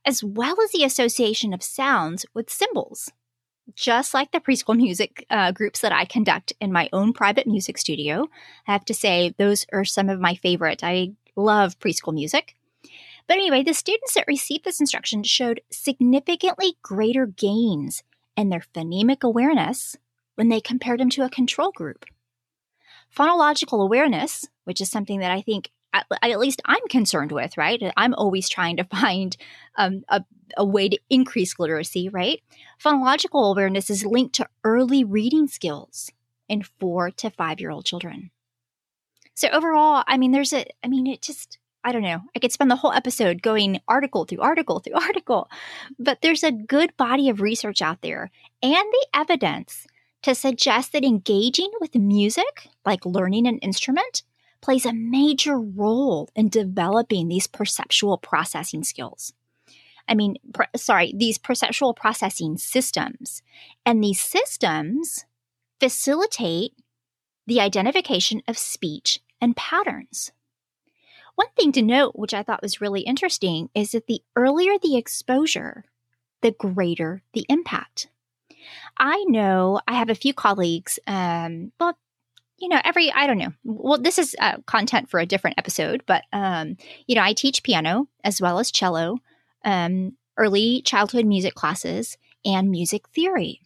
as 0.04 0.24
well 0.24 0.56
as 0.62 0.72
the 0.72 0.84
association 0.84 1.52
of 1.52 1.62
sounds 1.62 2.26
with 2.34 2.50
symbols. 2.50 3.12
Just 3.74 4.14
like 4.14 4.32
the 4.32 4.40
preschool 4.40 4.76
music 4.88 5.24
uh, 5.30 5.52
groups 5.52 5.80
that 5.80 5.92
I 5.92 6.04
conduct 6.04 6.52
in 6.60 6.72
my 6.72 6.88
own 6.92 7.12
private 7.12 7.46
music 7.46 7.78
studio, 7.78 8.28
I 8.66 8.72
have 8.72 8.84
to 8.86 8.94
say 8.94 9.34
those 9.38 9.66
are 9.72 9.84
some 9.84 10.08
of 10.08 10.20
my 10.20 10.34
favorite. 10.34 10.82
I 10.82 11.12
love 11.36 11.78
preschool 11.78 12.14
music. 12.14 12.56
But 13.30 13.36
anyway, 13.36 13.62
the 13.62 13.74
students 13.74 14.14
that 14.14 14.26
received 14.26 14.64
this 14.64 14.80
instruction 14.80 15.22
showed 15.22 15.60
significantly 15.70 16.74
greater 16.82 17.26
gains 17.26 18.02
in 18.36 18.48
their 18.48 18.64
phonemic 18.74 19.22
awareness 19.22 19.96
when 20.34 20.48
they 20.48 20.60
compared 20.60 20.98
them 20.98 21.10
to 21.10 21.22
a 21.22 21.30
control 21.30 21.70
group. 21.70 22.06
Phonological 23.16 23.84
awareness, 23.84 24.48
which 24.64 24.80
is 24.80 24.90
something 24.90 25.20
that 25.20 25.30
I 25.30 25.42
think 25.42 25.70
at, 25.92 26.06
at 26.22 26.40
least 26.40 26.60
I'm 26.64 26.82
concerned 26.88 27.30
with, 27.30 27.56
right? 27.56 27.80
I'm 27.96 28.14
always 28.14 28.48
trying 28.48 28.78
to 28.78 28.84
find 29.00 29.36
um, 29.76 30.02
a, 30.08 30.24
a 30.56 30.64
way 30.64 30.88
to 30.88 30.98
increase 31.08 31.56
literacy, 31.56 32.08
right? 32.08 32.42
Phonological 32.84 33.48
awareness 33.52 33.90
is 33.90 34.04
linked 34.04 34.34
to 34.34 34.48
early 34.64 35.04
reading 35.04 35.46
skills 35.46 36.10
in 36.48 36.64
four 36.64 37.12
to 37.12 37.30
five 37.30 37.60
year 37.60 37.70
old 37.70 37.84
children. 37.84 38.32
So 39.34 39.46
overall, 39.50 40.02
I 40.08 40.18
mean, 40.18 40.32
there's 40.32 40.52
a, 40.52 40.66
I 40.82 40.88
mean, 40.88 41.06
it 41.06 41.22
just, 41.22 41.59
I 41.82 41.92
don't 41.92 42.02
know. 42.02 42.20
I 42.36 42.38
could 42.38 42.52
spend 42.52 42.70
the 42.70 42.76
whole 42.76 42.92
episode 42.92 43.42
going 43.42 43.80
article 43.88 44.24
through 44.24 44.40
article 44.40 44.80
through 44.80 44.94
article, 45.00 45.48
but 45.98 46.18
there's 46.20 46.44
a 46.44 46.52
good 46.52 46.96
body 46.96 47.28
of 47.28 47.40
research 47.40 47.80
out 47.80 48.02
there 48.02 48.30
and 48.62 48.74
the 48.74 49.06
evidence 49.14 49.86
to 50.22 50.34
suggest 50.34 50.92
that 50.92 51.04
engaging 51.04 51.70
with 51.80 51.94
music, 51.94 52.68
like 52.84 53.06
learning 53.06 53.46
an 53.46 53.58
instrument, 53.58 54.22
plays 54.60 54.84
a 54.84 54.92
major 54.92 55.58
role 55.58 56.28
in 56.36 56.50
developing 56.50 57.28
these 57.28 57.46
perceptual 57.46 58.18
processing 58.18 58.84
skills. 58.84 59.32
I 60.06 60.14
mean, 60.14 60.36
sorry, 60.76 61.14
these 61.16 61.38
perceptual 61.38 61.94
processing 61.94 62.58
systems. 62.58 63.42
And 63.86 64.02
these 64.02 64.20
systems 64.20 65.24
facilitate 65.78 66.72
the 67.46 67.60
identification 67.60 68.42
of 68.46 68.58
speech 68.58 69.20
and 69.40 69.56
patterns. 69.56 70.32
One 71.40 71.48
thing 71.56 71.72
to 71.72 71.80
note, 71.80 72.16
which 72.16 72.34
I 72.34 72.42
thought 72.42 72.60
was 72.60 72.82
really 72.82 73.00
interesting, 73.00 73.70
is 73.74 73.92
that 73.92 74.06
the 74.06 74.20
earlier 74.36 74.78
the 74.78 74.98
exposure, 74.98 75.86
the 76.42 76.50
greater 76.50 77.22
the 77.32 77.46
impact. 77.48 78.08
I 78.98 79.24
know 79.26 79.80
I 79.88 79.94
have 79.94 80.10
a 80.10 80.14
few 80.14 80.34
colleagues, 80.34 80.98
um, 81.06 81.72
well, 81.80 81.96
you 82.58 82.68
know, 82.68 82.78
every, 82.84 83.10
I 83.10 83.26
don't 83.26 83.38
know. 83.38 83.54
Well, 83.64 83.96
this 83.98 84.18
is 84.18 84.36
uh, 84.38 84.58
content 84.66 85.08
for 85.08 85.18
a 85.18 85.24
different 85.24 85.58
episode, 85.58 86.02
but, 86.04 86.24
um, 86.30 86.76
you 87.06 87.14
know, 87.14 87.22
I 87.22 87.32
teach 87.32 87.62
piano 87.62 88.06
as 88.22 88.38
well 88.42 88.58
as 88.58 88.70
cello, 88.70 89.16
um, 89.64 90.18
early 90.36 90.82
childhood 90.82 91.24
music 91.24 91.54
classes, 91.54 92.18
and 92.44 92.70
music 92.70 93.08
theory. 93.14 93.62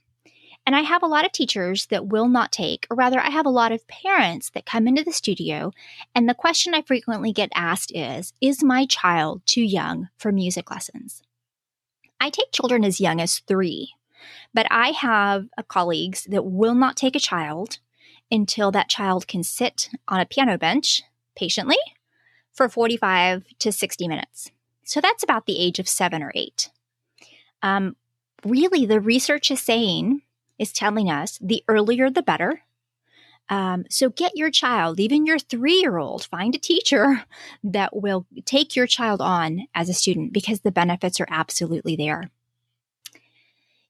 And 0.67 0.75
I 0.75 0.81
have 0.81 1.03
a 1.03 1.07
lot 1.07 1.27
of 1.27 1.33
teachers 1.33 1.87
that 1.87 2.07
will 2.07 2.29
not 2.29 2.51
take, 2.51 2.87
or 2.91 2.97
rather, 2.97 3.21
I 3.21 3.29
have 3.29 3.45
a 3.45 3.51
lot 3.51 3.73
of 3.73 3.87
parents 3.87 4.51
that 4.51 4.65
come 4.65 4.89
into 4.89 5.05
the 5.05 5.13
studio. 5.13 5.73
And 6.15 6.29
the 6.29 6.35
question 6.35 6.75
I 6.75 6.83
frequently 6.83 7.33
get 7.33 7.51
asked 7.55 7.93
is 7.95 8.33
Is 8.41 8.65
my 8.65 8.87
child 8.87 9.43
too 9.45 9.63
young 9.63 10.09
for 10.17 10.33
music 10.33 10.71
lessons? 10.71 11.23
I 12.19 12.31
take 12.31 12.53
children 12.53 12.85
as 12.85 13.01
young 13.01 13.21
as 13.21 13.41
three, 13.41 13.93
but 14.55 14.67
I 14.71 14.93
have 14.93 15.49
colleagues 15.69 16.25
that 16.31 16.47
will 16.47 16.75
not 16.75 16.97
take 16.97 17.15
a 17.17 17.21
child 17.21 17.79
until 18.31 18.71
that 18.71 18.89
child 18.89 19.29
can 19.29 19.43
sit 19.43 19.91
on 20.09 20.21
a 20.21 20.27
piano 20.27 20.57
bench 20.57 21.03
patiently 21.37 21.77
for 22.53 22.69
45 22.69 23.45
to 23.59 23.73
60 23.73 24.09
minutes. 24.09 24.51
So 24.85 25.01
that's 25.01 25.23
about 25.23 25.47
the 25.47 25.59
age 25.59 25.79
of 25.79 25.89
seven 25.89 26.23
or 26.23 26.33
eight. 26.35 26.71
Um, 27.63 27.97
really, 28.45 28.87
the 28.87 29.01
research 29.01 29.51
is 29.51 29.61
saying, 29.61 30.23
is 30.59 30.73
telling 30.73 31.11
us 31.11 31.39
the 31.41 31.65
earlier 31.69 32.11
the 32.11 32.23
better. 32.23 32.63
Um, 33.49 33.85
so 33.91 34.09
get 34.09 34.37
your 34.37 34.51
child, 34.51 34.99
even 34.99 35.27
your 35.27 35.39
three 35.39 35.81
year 35.81 35.99
old, 35.99 36.25
find 36.25 36.55
a 36.55 36.59
teacher 36.59 37.25
that 37.65 37.95
will 37.95 38.27
take 38.45 38.75
your 38.75 38.87
child 38.87 39.21
on 39.21 39.67
as 39.75 39.89
a 39.89 39.95
student 39.95 40.33
because 40.33 40.61
the 40.61 40.73
benefits 40.73 41.21
are 41.21 41.29
absolutely 41.29 41.97
there. 41.97 42.31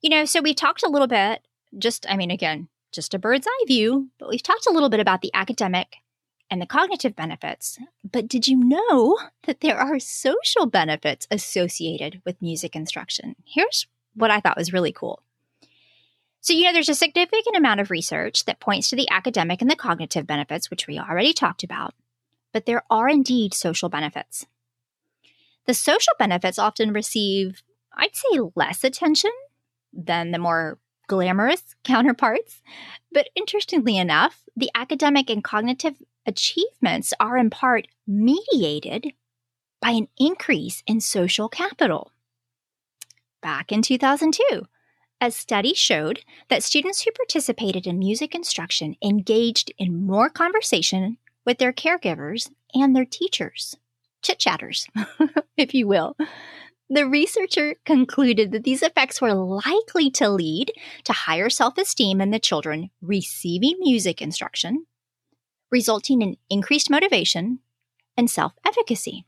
You 0.00 0.10
know, 0.10 0.24
so 0.24 0.42
we've 0.42 0.56
talked 0.56 0.82
a 0.82 0.90
little 0.90 1.06
bit, 1.06 1.46
just, 1.78 2.04
I 2.08 2.16
mean, 2.16 2.30
again, 2.30 2.68
just 2.92 3.14
a 3.14 3.18
bird's 3.18 3.46
eye 3.46 3.64
view, 3.66 4.10
but 4.18 4.28
we've 4.28 4.42
talked 4.42 4.66
a 4.66 4.70
little 4.70 4.90
bit 4.90 5.00
about 5.00 5.22
the 5.22 5.32
academic 5.34 5.96
and 6.50 6.60
the 6.60 6.66
cognitive 6.66 7.16
benefits. 7.16 7.78
But 8.10 8.28
did 8.28 8.46
you 8.46 8.56
know 8.56 9.18
that 9.46 9.60
there 9.60 9.78
are 9.78 9.98
social 9.98 10.66
benefits 10.66 11.26
associated 11.30 12.20
with 12.24 12.42
music 12.42 12.76
instruction? 12.76 13.34
Here's 13.44 13.86
what 14.14 14.30
I 14.30 14.40
thought 14.40 14.56
was 14.56 14.72
really 14.72 14.92
cool. 14.92 15.22
So, 16.44 16.52
you 16.52 16.64
know, 16.64 16.74
there's 16.74 16.90
a 16.90 16.94
significant 16.94 17.56
amount 17.56 17.80
of 17.80 17.90
research 17.90 18.44
that 18.44 18.60
points 18.60 18.90
to 18.90 18.96
the 18.96 19.08
academic 19.10 19.62
and 19.62 19.70
the 19.70 19.74
cognitive 19.74 20.26
benefits, 20.26 20.68
which 20.68 20.86
we 20.86 20.98
already 20.98 21.32
talked 21.32 21.64
about, 21.64 21.94
but 22.52 22.66
there 22.66 22.82
are 22.90 23.08
indeed 23.08 23.54
social 23.54 23.88
benefits. 23.88 24.44
The 25.64 25.72
social 25.72 26.12
benefits 26.18 26.58
often 26.58 26.92
receive, 26.92 27.62
I'd 27.94 28.14
say, 28.14 28.40
less 28.54 28.84
attention 28.84 29.30
than 29.90 30.32
the 30.32 30.38
more 30.38 30.78
glamorous 31.06 31.74
counterparts. 31.82 32.60
But 33.10 33.30
interestingly 33.34 33.96
enough, 33.96 34.42
the 34.54 34.70
academic 34.74 35.30
and 35.30 35.42
cognitive 35.42 35.94
achievements 36.26 37.14
are 37.18 37.38
in 37.38 37.48
part 37.48 37.88
mediated 38.06 39.14
by 39.80 39.92
an 39.92 40.08
increase 40.18 40.82
in 40.86 41.00
social 41.00 41.48
capital. 41.48 42.12
Back 43.40 43.72
in 43.72 43.80
2002, 43.80 44.66
a 45.24 45.30
study 45.30 45.74
showed 45.74 46.24
that 46.48 46.62
students 46.62 47.02
who 47.02 47.10
participated 47.12 47.86
in 47.86 47.98
music 47.98 48.34
instruction 48.34 48.96
engaged 49.02 49.72
in 49.78 50.06
more 50.06 50.28
conversation 50.28 51.18
with 51.46 51.58
their 51.58 51.72
caregivers 51.72 52.50
and 52.74 52.94
their 52.94 53.04
teachers, 53.04 53.76
chit 54.22 54.38
chatters, 54.38 54.86
if 55.56 55.74
you 55.74 55.86
will. 55.86 56.16
The 56.90 57.06
researcher 57.06 57.76
concluded 57.86 58.52
that 58.52 58.64
these 58.64 58.82
effects 58.82 59.20
were 59.20 59.32
likely 59.32 60.10
to 60.12 60.28
lead 60.28 60.72
to 61.04 61.12
higher 61.12 61.48
self 61.48 61.78
esteem 61.78 62.20
in 62.20 62.30
the 62.30 62.38
children 62.38 62.90
receiving 63.00 63.76
music 63.80 64.20
instruction, 64.20 64.84
resulting 65.70 66.20
in 66.20 66.36
increased 66.50 66.90
motivation 66.90 67.60
and 68.16 68.30
self 68.30 68.52
efficacy. 68.66 69.24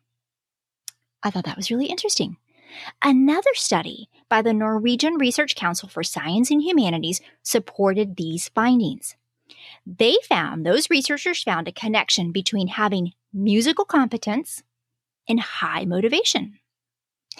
I 1.23 1.31
thought 1.31 1.45
that 1.45 1.57
was 1.57 1.71
really 1.71 1.87
interesting. 1.87 2.37
Another 3.03 3.55
study 3.55 4.09
by 4.29 4.43
the 4.43 4.53
Norwegian 4.53 5.15
Research 5.15 5.55
Council 5.55 5.89
for 5.89 6.03
Science 6.03 6.51
and 6.51 6.63
Humanities 6.63 7.21
supported 7.43 8.17
these 8.17 8.49
findings. 8.49 9.17
They 9.87 10.17
found, 10.29 10.67
those 10.67 10.91
researchers 10.91 11.43
found 11.43 11.69
a 11.69 11.73
connection 11.73 12.33
between 12.33 12.69
having 12.69 13.13
musical 13.33 13.85
competence 13.85 14.63
and 15.29 15.39
high 15.39 15.85
motivation. 15.85 16.59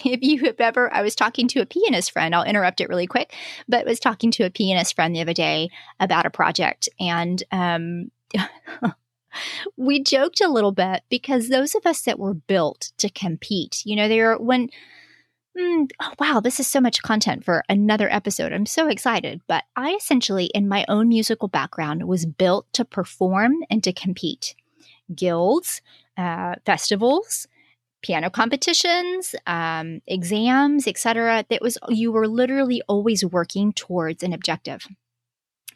if 0.05 0.21
you 0.21 0.39
have 0.45 0.59
ever, 0.59 0.93
I 0.93 1.01
was 1.01 1.15
talking 1.15 1.47
to 1.49 1.59
a 1.59 1.65
pianist 1.65 2.11
friend, 2.11 2.33
I'll 2.33 2.43
interrupt 2.43 2.81
it 2.81 2.89
really 2.89 3.07
quick, 3.07 3.33
but 3.67 3.85
was 3.85 3.99
talking 3.99 4.31
to 4.31 4.43
a 4.43 4.49
pianist 4.49 4.95
friend 4.95 5.15
the 5.15 5.21
other 5.21 5.33
day 5.33 5.69
about 5.99 6.25
a 6.25 6.31
project. 6.31 6.87
And 6.99 7.43
um, 7.51 8.11
we 9.77 10.03
joked 10.03 10.41
a 10.41 10.49
little 10.49 10.71
bit 10.71 11.03
because 11.09 11.49
those 11.49 11.75
of 11.75 11.85
us 11.85 12.01
that 12.01 12.19
were 12.19 12.33
built 12.33 12.91
to 12.97 13.09
compete, 13.09 13.81
you 13.85 13.95
know, 13.95 14.07
they're 14.07 14.37
when, 14.37 14.69
mm, 15.57 15.89
oh, 15.99 16.13
wow, 16.19 16.39
this 16.39 16.59
is 16.59 16.67
so 16.67 16.79
much 16.79 17.01
content 17.01 17.43
for 17.43 17.63
another 17.69 18.11
episode. 18.11 18.53
I'm 18.53 18.65
so 18.65 18.87
excited. 18.87 19.41
But 19.47 19.63
I 19.75 19.95
essentially, 19.95 20.45
in 20.53 20.67
my 20.67 20.85
own 20.87 21.09
musical 21.09 21.47
background, 21.47 22.07
was 22.07 22.25
built 22.25 22.71
to 22.73 22.85
perform 22.85 23.63
and 23.69 23.83
to 23.83 23.93
compete. 23.93 24.55
Guilds, 25.13 25.81
uh, 26.17 26.55
festivals, 26.65 27.47
piano 28.01 28.29
competitions, 28.29 29.35
um, 29.45 30.01
exams, 30.07 30.87
etc. 30.87 31.45
That 31.49 31.61
was 31.61 31.77
you 31.89 32.11
were 32.11 32.27
literally 32.27 32.81
always 32.87 33.25
working 33.25 33.73
towards 33.73 34.23
an 34.23 34.33
objective. 34.33 34.87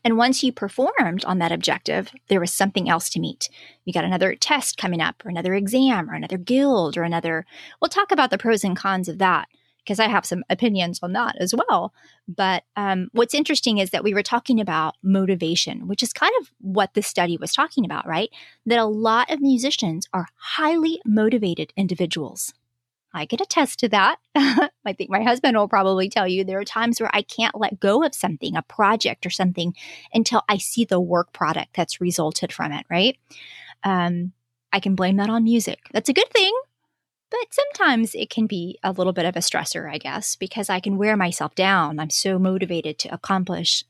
And 0.03 0.17
once 0.17 0.41
you 0.41 0.51
performed 0.51 1.23
on 1.25 1.37
that 1.37 1.51
objective, 1.51 2.11
there 2.27 2.39
was 2.39 2.51
something 2.51 2.89
else 2.89 3.07
to 3.11 3.19
meet. 3.19 3.49
You 3.85 3.93
got 3.93 4.03
another 4.03 4.35
test 4.35 4.75
coming 4.77 4.99
up, 4.99 5.23
or 5.23 5.29
another 5.29 5.53
exam, 5.53 6.09
or 6.09 6.15
another 6.15 6.39
guild, 6.39 6.97
or 6.97 7.03
another. 7.03 7.45
We'll 7.79 7.89
talk 7.89 8.11
about 8.11 8.31
the 8.31 8.39
pros 8.39 8.63
and 8.63 8.75
cons 8.75 9.07
of 9.07 9.19
that 9.19 9.47
because 9.83 9.99
I 9.99 10.07
have 10.07 10.25
some 10.25 10.43
opinions 10.49 10.99
on 11.01 11.13
that 11.13 11.35
as 11.39 11.53
well. 11.53 11.93
But 12.27 12.63
um, 12.75 13.09
what's 13.13 13.33
interesting 13.33 13.79
is 13.79 13.89
that 13.91 14.03
we 14.03 14.13
were 14.13 14.23
talking 14.23 14.59
about 14.59 14.95
motivation, 15.03 15.87
which 15.87 16.03
is 16.03 16.13
kind 16.13 16.33
of 16.39 16.51
what 16.59 16.93
the 16.93 17.01
study 17.01 17.37
was 17.37 17.53
talking 17.53 17.85
about, 17.85 18.07
right? 18.07 18.29
That 18.65 18.79
a 18.79 18.85
lot 18.85 19.31
of 19.31 19.41
musicians 19.41 20.07
are 20.13 20.27
highly 20.35 21.01
motivated 21.05 21.73
individuals. 21.75 22.53
I 23.13 23.25
can 23.25 23.41
attest 23.41 23.79
to 23.79 23.89
that. 23.89 24.17
I 24.35 24.93
think 24.93 25.09
my 25.09 25.21
husband 25.21 25.57
will 25.57 25.67
probably 25.67 26.07
tell 26.07 26.27
you 26.27 26.43
there 26.43 26.59
are 26.59 26.65
times 26.65 26.99
where 26.99 27.09
I 27.13 27.23
can't 27.23 27.59
let 27.59 27.79
go 27.79 28.03
of 28.03 28.15
something, 28.15 28.55
a 28.55 28.61
project 28.61 29.25
or 29.25 29.29
something, 29.29 29.73
until 30.13 30.43
I 30.47 30.57
see 30.57 30.85
the 30.85 31.01
work 31.01 31.33
product 31.33 31.75
that's 31.75 31.99
resulted 31.99 32.53
from 32.53 32.71
it, 32.71 32.85
right? 32.89 33.17
Um, 33.83 34.31
I 34.71 34.79
can 34.79 34.95
blame 34.95 35.17
that 35.17 35.29
on 35.29 35.43
music. 35.43 35.79
That's 35.91 36.07
a 36.07 36.13
good 36.13 36.29
thing 36.29 36.53
but 37.31 37.47
sometimes 37.51 38.13
it 38.13 38.29
can 38.29 38.45
be 38.45 38.77
a 38.83 38.91
little 38.91 39.13
bit 39.13 39.25
of 39.25 39.35
a 39.35 39.39
stressor, 39.39 39.91
I 39.91 39.97
guess, 39.97 40.35
because 40.35 40.69
I 40.69 40.79
can 40.79 40.97
wear 40.97 41.17
myself 41.17 41.55
down. 41.55 41.99
I'm 41.99 42.09
so 42.09 42.37
motivated 42.37 42.99
to 42.99 43.13
accomplish 43.13 43.83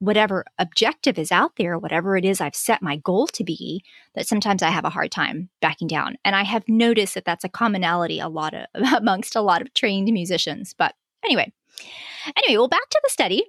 whatever 0.00 0.44
objective 0.58 1.18
is 1.18 1.32
out 1.32 1.52
there, 1.56 1.78
whatever 1.78 2.16
it 2.16 2.24
is 2.24 2.40
I've 2.40 2.54
set 2.54 2.82
my 2.82 2.96
goal 2.96 3.26
to 3.28 3.44
be, 3.44 3.82
that 4.14 4.28
sometimes 4.28 4.62
I 4.62 4.70
have 4.70 4.84
a 4.84 4.90
hard 4.90 5.10
time 5.10 5.48
backing 5.60 5.88
down. 5.88 6.16
And 6.24 6.36
I 6.36 6.44
have 6.44 6.68
noticed 6.68 7.14
that 7.14 7.24
that's 7.24 7.44
a 7.44 7.48
commonality 7.48 8.20
a 8.20 8.28
lot 8.28 8.54
of 8.54 8.66
amongst 8.96 9.34
a 9.34 9.40
lot 9.40 9.62
of 9.62 9.72
trained 9.74 10.12
musicians. 10.12 10.74
But 10.76 10.94
anyway, 11.24 11.52
Anyway, 12.36 12.58
well, 12.58 12.68
back 12.68 12.88
to 12.90 13.00
the 13.02 13.10
study. 13.10 13.44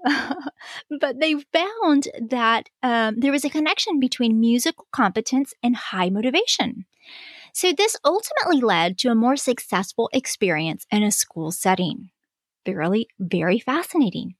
but 0.99 1.19
they 1.19 1.35
found 1.51 2.07
that 2.29 2.69
um, 2.83 3.19
there 3.19 3.31
was 3.31 3.43
a 3.43 3.49
connection 3.49 3.99
between 3.99 4.39
musical 4.39 4.87
competence 4.91 5.53
and 5.63 5.75
high 5.75 6.09
motivation. 6.09 6.85
So, 7.59 7.73
this 7.73 7.97
ultimately 8.05 8.61
led 8.61 8.97
to 8.99 9.09
a 9.09 9.15
more 9.15 9.35
successful 9.35 10.09
experience 10.13 10.85
in 10.91 11.03
a 11.03 11.11
school 11.11 11.51
setting. 11.51 12.09
Very, 12.65 13.07
very 13.19 13.59
fascinating. 13.59 14.35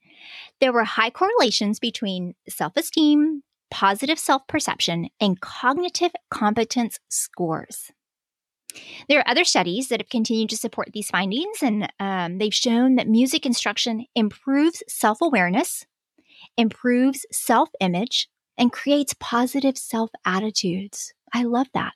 There 0.62 0.72
were 0.72 0.86
high 0.86 1.10
correlations 1.10 1.82
between 1.82 2.36
self 2.48 2.78
esteem, 2.78 3.44
positive 3.70 4.18
self 4.18 4.48
perception, 4.48 5.10
and 5.20 5.42
cognitive 5.42 6.14
competence 6.32 6.98
scores. 7.10 7.92
There 9.10 9.20
are 9.20 9.28
other 9.28 9.44
studies 9.44 9.90
that 9.90 10.00
have 10.00 10.10
continued 10.10 10.52
to 10.52 10.56
support 10.56 10.92
these 10.94 11.10
findings, 11.10 11.62
and 11.62 11.92
um, 12.00 12.38
they've 12.38 12.56
shown 12.56 12.96
that 12.96 13.10
music 13.10 13.46
instruction 13.46 14.06
improves 14.16 14.82
self 14.88 15.18
awareness, 15.22 15.86
improves 16.56 17.26
self 17.34 17.68
image, 17.82 18.30
and 18.58 18.72
creates 18.72 19.14
positive 19.20 19.78
self 19.78 20.10
attitudes. 20.26 21.14
I 21.34 21.44
love 21.44 21.68
that. 21.74 21.92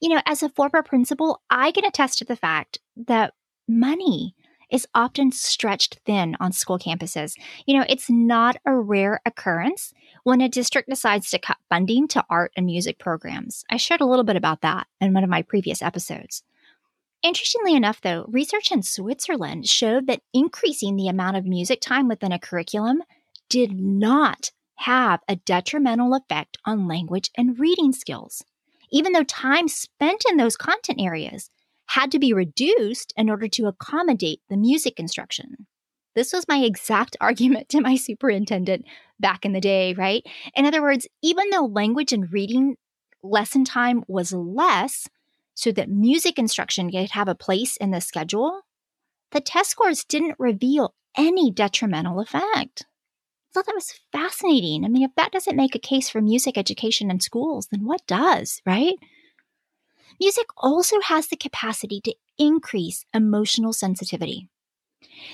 You 0.00 0.10
know, 0.10 0.22
as 0.26 0.42
a 0.42 0.48
former 0.48 0.82
principal, 0.82 1.42
I 1.50 1.72
can 1.72 1.84
attest 1.84 2.18
to 2.18 2.24
the 2.24 2.36
fact 2.36 2.78
that 2.96 3.34
money 3.68 4.34
is 4.70 4.88
often 4.94 5.30
stretched 5.30 6.00
thin 6.04 6.36
on 6.40 6.52
school 6.52 6.78
campuses. 6.78 7.34
You 7.66 7.78
know, 7.78 7.86
it's 7.88 8.10
not 8.10 8.56
a 8.66 8.74
rare 8.74 9.20
occurrence 9.24 9.92
when 10.24 10.40
a 10.40 10.48
district 10.48 10.88
decides 10.88 11.30
to 11.30 11.38
cut 11.38 11.58
funding 11.68 12.08
to 12.08 12.24
art 12.28 12.52
and 12.56 12.66
music 12.66 12.98
programs. 12.98 13.64
I 13.70 13.76
shared 13.76 14.00
a 14.00 14.06
little 14.06 14.24
bit 14.24 14.36
about 14.36 14.62
that 14.62 14.86
in 15.00 15.12
one 15.12 15.24
of 15.24 15.30
my 15.30 15.42
previous 15.42 15.82
episodes. 15.82 16.42
Interestingly 17.22 17.74
enough, 17.74 18.00
though, 18.02 18.26
research 18.28 18.70
in 18.70 18.82
Switzerland 18.82 19.66
showed 19.66 20.06
that 20.08 20.22
increasing 20.34 20.96
the 20.96 21.08
amount 21.08 21.36
of 21.36 21.46
music 21.46 21.80
time 21.80 22.08
within 22.08 22.32
a 22.32 22.38
curriculum 22.38 23.02
did 23.48 23.78
not 23.78 24.50
have 24.76 25.20
a 25.28 25.36
detrimental 25.36 26.14
effect 26.14 26.58
on 26.66 26.88
language 26.88 27.30
and 27.36 27.58
reading 27.58 27.92
skills, 27.92 28.44
even 28.90 29.12
though 29.12 29.24
time 29.24 29.68
spent 29.68 30.24
in 30.28 30.36
those 30.36 30.56
content 30.56 31.00
areas 31.00 31.50
had 31.86 32.10
to 32.12 32.18
be 32.18 32.32
reduced 32.32 33.12
in 33.16 33.28
order 33.28 33.48
to 33.48 33.66
accommodate 33.66 34.40
the 34.48 34.56
music 34.56 34.98
instruction. 34.98 35.66
This 36.14 36.32
was 36.32 36.48
my 36.48 36.58
exact 36.58 37.16
argument 37.20 37.68
to 37.70 37.80
my 37.80 37.96
superintendent 37.96 38.86
back 39.20 39.44
in 39.44 39.52
the 39.52 39.60
day, 39.60 39.94
right? 39.94 40.24
In 40.54 40.66
other 40.66 40.82
words, 40.82 41.06
even 41.22 41.50
though 41.50 41.66
language 41.66 42.12
and 42.12 42.32
reading 42.32 42.76
lesson 43.22 43.64
time 43.64 44.04
was 44.08 44.32
less, 44.32 45.08
so 45.54 45.70
that 45.72 45.88
music 45.88 46.38
instruction 46.38 46.90
could 46.90 47.10
have 47.10 47.28
a 47.28 47.34
place 47.34 47.76
in 47.76 47.90
the 47.90 48.00
schedule, 48.00 48.62
the 49.30 49.40
test 49.40 49.70
scores 49.70 50.04
didn't 50.04 50.36
reveal 50.38 50.94
any 51.16 51.50
detrimental 51.50 52.20
effect. 52.20 52.86
Thought 53.54 53.66
that 53.66 53.74
was 53.74 54.00
fascinating. 54.10 54.84
I 54.84 54.88
mean, 54.88 55.04
if 55.04 55.14
that 55.16 55.30
doesn't 55.30 55.56
make 55.56 55.76
a 55.76 55.78
case 55.78 56.10
for 56.10 56.20
music 56.20 56.58
education 56.58 57.08
in 57.08 57.20
schools, 57.20 57.68
then 57.70 57.84
what 57.84 58.04
does, 58.08 58.60
right? 58.66 58.96
Music 60.20 60.46
also 60.56 61.00
has 61.00 61.28
the 61.28 61.36
capacity 61.36 62.00
to 62.00 62.14
increase 62.36 63.04
emotional 63.14 63.72
sensitivity. 63.72 64.48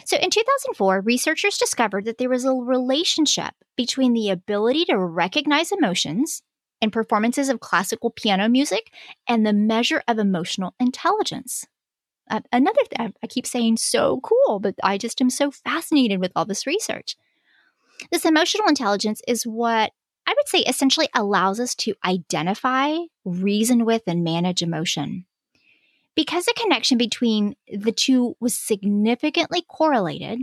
So 0.04 0.18
in 0.18 0.30
2004, 0.30 1.00
researchers 1.00 1.56
discovered 1.56 2.04
that 2.04 2.18
there 2.18 2.28
was 2.28 2.44
a 2.44 2.52
relationship 2.52 3.54
between 3.76 4.12
the 4.12 4.28
ability 4.28 4.84
to 4.86 4.98
recognize 4.98 5.72
emotions 5.72 6.42
in 6.82 6.90
performances 6.90 7.48
of 7.48 7.60
classical 7.60 8.10
piano 8.10 8.48
music 8.48 8.92
and 9.28 9.46
the 9.46 9.52
measure 9.54 10.02
of 10.06 10.18
emotional 10.18 10.74
intelligence. 10.78 11.66
Uh, 12.28 12.40
another 12.52 12.82
thing, 12.84 13.14
I 13.22 13.26
keep 13.26 13.46
saying 13.46 13.78
so 13.78 14.20
cool, 14.22 14.60
but 14.60 14.74
I 14.82 14.98
just 14.98 15.20
am 15.20 15.30
so 15.30 15.50
fascinated 15.50 16.20
with 16.20 16.32
all 16.36 16.44
this 16.44 16.66
research. 16.66 17.16
This 18.10 18.24
emotional 18.24 18.68
intelligence 18.68 19.22
is 19.26 19.46
what 19.46 19.92
I 20.26 20.34
would 20.36 20.48
say 20.48 20.60
essentially 20.60 21.08
allows 21.14 21.58
us 21.58 21.74
to 21.76 21.94
identify, 22.04 22.96
reason 23.24 23.84
with, 23.84 24.02
and 24.06 24.22
manage 24.22 24.62
emotion. 24.62 25.26
Because 26.14 26.44
the 26.44 26.54
connection 26.56 26.98
between 26.98 27.56
the 27.72 27.92
two 27.92 28.36
was 28.40 28.56
significantly 28.56 29.62
correlated, 29.68 30.40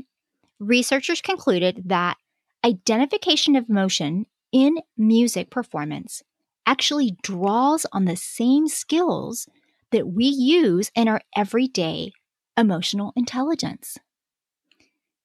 researchers 0.60 1.22
concluded 1.22 1.84
that 1.86 2.18
identification 2.66 3.56
of 3.56 3.70
emotion 3.70 4.26
in 4.52 4.80
music 4.98 5.50
performance 5.50 6.24
actually 6.66 7.16
draws 7.22 7.86
on 7.92 8.06
the 8.06 8.16
same 8.16 8.68
skills 8.68 9.48
that 9.92 10.08
we 10.08 10.26
use 10.26 10.92
in 10.96 11.08
our 11.08 11.22
everyday 11.36 12.12
emotional 12.58 13.14
intelligence. 13.16 13.98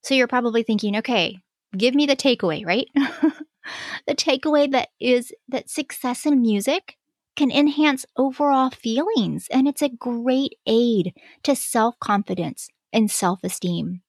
So 0.03 0.15
you're 0.15 0.29
probably 0.29 0.63
thinking, 0.63 0.97
okay, 0.97 1.39
give 1.77 1.95
me 1.95 2.07
the 2.07 2.17
takeaway, 2.17 2.65
right? 2.65 2.89
the 4.07 4.15
takeaway 4.15 4.71
that 4.71 4.89
is 5.01 5.33
that 5.49 5.71
success 5.71 6.27
in 6.27 6.41
music 6.41 6.97
can 7.37 7.51
enhance 7.51 8.05
overall 8.17 8.71
feelings 8.71 9.49
and 9.51 9.67
it's 9.67 9.83
a 9.83 9.89
great 9.89 10.55
aid 10.67 11.15
to 11.43 11.57
self-confidence 11.57 12.69
and 12.93 13.11
self-esteem, 13.11 14.03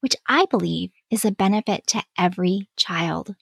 which 0.00 0.16
I 0.26 0.46
believe 0.50 0.90
is 1.10 1.24
a 1.24 1.32
benefit 1.32 1.86
to 1.88 2.02
every 2.18 2.70
child. 2.76 3.34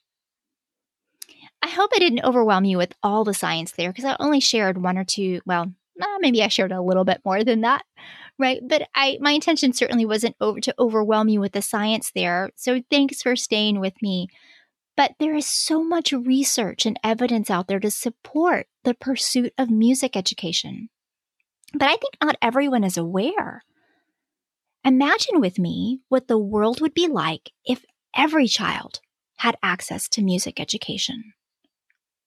I 1.63 1.69
hope 1.69 1.91
I 1.95 1.99
didn't 1.99 2.25
overwhelm 2.25 2.65
you 2.65 2.79
with 2.79 2.95
all 3.03 3.25
the 3.25 3.35
science 3.35 3.73
there 3.73 3.91
because 3.91 4.05
I 4.05 4.17
only 4.21 4.41
shared 4.41 4.83
one 4.83 4.99
or 4.99 5.05
two, 5.05 5.41
well, 5.45 5.73
maybe 6.21 6.43
I 6.43 6.49
shared 6.49 6.73
a 6.73 6.83
little 6.83 7.05
bit 7.05 7.21
more 7.25 7.43
than 7.45 7.63
that, 7.63 7.85
right? 8.39 8.61
But 8.67 8.89
I 8.95 9.19
my 9.21 9.33
intention 9.33 9.73
certainly 9.73 10.07
wasn't 10.07 10.37
over 10.41 10.61
to 10.61 10.75
overwhelm 10.79 11.29
you 11.29 11.41
with 11.41 11.53
the 11.53 11.63
science 11.63 12.13
there. 12.15 12.51
So 12.57 12.83
thanks 12.91 13.23
for 13.23 13.37
staying 13.37 13.81
with 13.81 13.95
me 14.03 14.29
but 14.99 15.15
there 15.21 15.37
is 15.37 15.47
so 15.47 15.85
much 15.85 16.11
research 16.11 16.85
and 16.85 16.99
evidence 17.05 17.51
out 17.51 17.69
there 17.69 17.79
to 17.79 17.89
support 17.89 18.67
the 18.83 18.95
pursuit 18.95 19.53
of 19.57 19.71
music 19.71 20.17
education. 20.17 20.89
But 21.73 21.85
I 21.85 21.95
think 21.95 22.17
not 22.21 22.35
everyone 22.43 22.83
is 22.83 22.97
aware. 22.97 23.63
Imagine 24.85 25.41
with 25.41 25.57
me 25.57 26.01
what 26.09 26.27
the 26.27 26.37
world 26.37 26.81
would 26.81 26.95
be 26.95 27.07
like 27.07 27.53
if 27.65 27.85
every 28.13 28.49
child 28.49 28.99
had 29.37 29.57
access 29.63 30.09
to 30.09 30.21
music 30.21 30.59
education. 30.59 31.33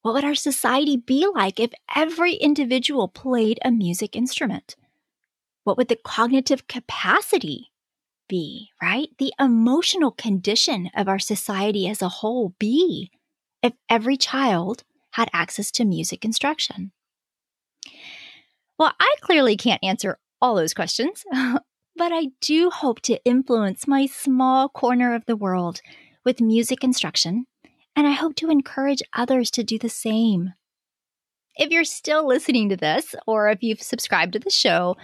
What 0.02 0.14
would 0.14 0.24
our 0.24 0.34
society 0.34 0.96
be 0.96 1.28
like 1.36 1.60
if 1.60 1.74
every 1.94 2.36
individual 2.36 3.10
played 3.10 3.60
a 3.66 3.72
music 3.72 4.16
instrument? 4.16 4.78
What 5.64 5.78
would 5.78 5.88
the 5.88 5.96
cognitive 6.04 6.68
capacity 6.68 7.72
be, 8.28 8.70
right? 8.82 9.10
The 9.20 9.34
emotional 9.40 10.12
condition 10.12 10.90
of 10.96 11.08
our 11.08 11.20
society 11.20 11.88
as 11.88 12.02
a 12.02 12.10
whole 12.10 12.56
be 12.60 13.12
if 13.62 13.74
every 13.90 14.18
child 14.18 14.84
had 15.12 15.30
access 15.34 15.72
to 15.72 15.86
music 15.86 16.26
instruction? 16.26 16.92
Well, 18.80 18.94
I 19.00 19.16
clearly 19.22 19.58
can't 19.58 19.84
answer 19.84 20.18
all 20.42 20.56
those 20.56 20.74
questions, 20.74 21.24
but 21.34 22.12
I 22.12 22.30
do 22.42 22.70
hope 22.70 23.02
to 23.02 23.24
influence 23.24 23.88
my 23.88 24.08
small 24.08 24.70
corner 24.70 25.14
of 25.14 25.26
the 25.26 25.36
world 25.36 25.82
with 26.26 26.42
music 26.42 26.84
instruction, 26.84 27.46
and 27.96 28.08
I 28.08 28.12
hope 28.12 28.36
to 28.38 28.50
encourage 28.50 29.04
others 29.14 29.52
to 29.52 29.64
do 29.64 29.78
the 29.78 29.90
same. 29.90 30.54
If 31.58 31.70
you're 31.70 31.84
still 31.84 32.26
listening 32.26 32.70
to 32.70 32.78
this, 32.78 33.14
or 33.28 33.50
if 33.50 33.62
you've 33.62 33.82
subscribed 33.82 34.34
to 34.34 34.40
the 34.40 34.50
show, 34.50 34.96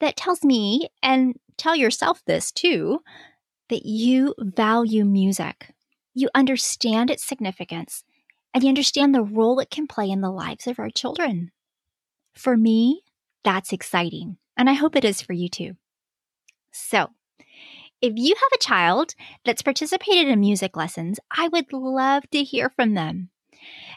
that 0.00 0.16
tells 0.16 0.44
me 0.44 0.88
and 1.02 1.38
tell 1.56 1.76
yourself 1.76 2.22
this 2.26 2.50
too 2.50 3.00
that 3.68 3.86
you 3.86 4.34
value 4.38 5.04
music. 5.04 5.72
You 6.14 6.28
understand 6.34 7.10
its 7.10 7.24
significance 7.24 8.02
and 8.52 8.64
you 8.64 8.68
understand 8.68 9.14
the 9.14 9.22
role 9.22 9.60
it 9.60 9.70
can 9.70 9.86
play 9.86 10.10
in 10.10 10.20
the 10.20 10.30
lives 10.30 10.66
of 10.66 10.78
our 10.78 10.90
children. 10.90 11.52
For 12.34 12.54
me, 12.56 13.02
that's 13.44 13.72
exciting, 13.72 14.36
and 14.56 14.68
I 14.68 14.74
hope 14.74 14.96
it 14.96 15.04
is 15.04 15.22
for 15.22 15.32
you 15.32 15.48
too. 15.48 15.76
So, 16.72 17.10
if 18.00 18.14
you 18.16 18.34
have 18.34 18.52
a 18.54 18.58
child 18.58 19.14
that's 19.44 19.62
participated 19.62 20.26
in 20.28 20.40
music 20.40 20.76
lessons, 20.76 21.20
I 21.30 21.46
would 21.48 21.72
love 21.72 22.28
to 22.30 22.42
hear 22.42 22.70
from 22.70 22.94
them. 22.94 23.30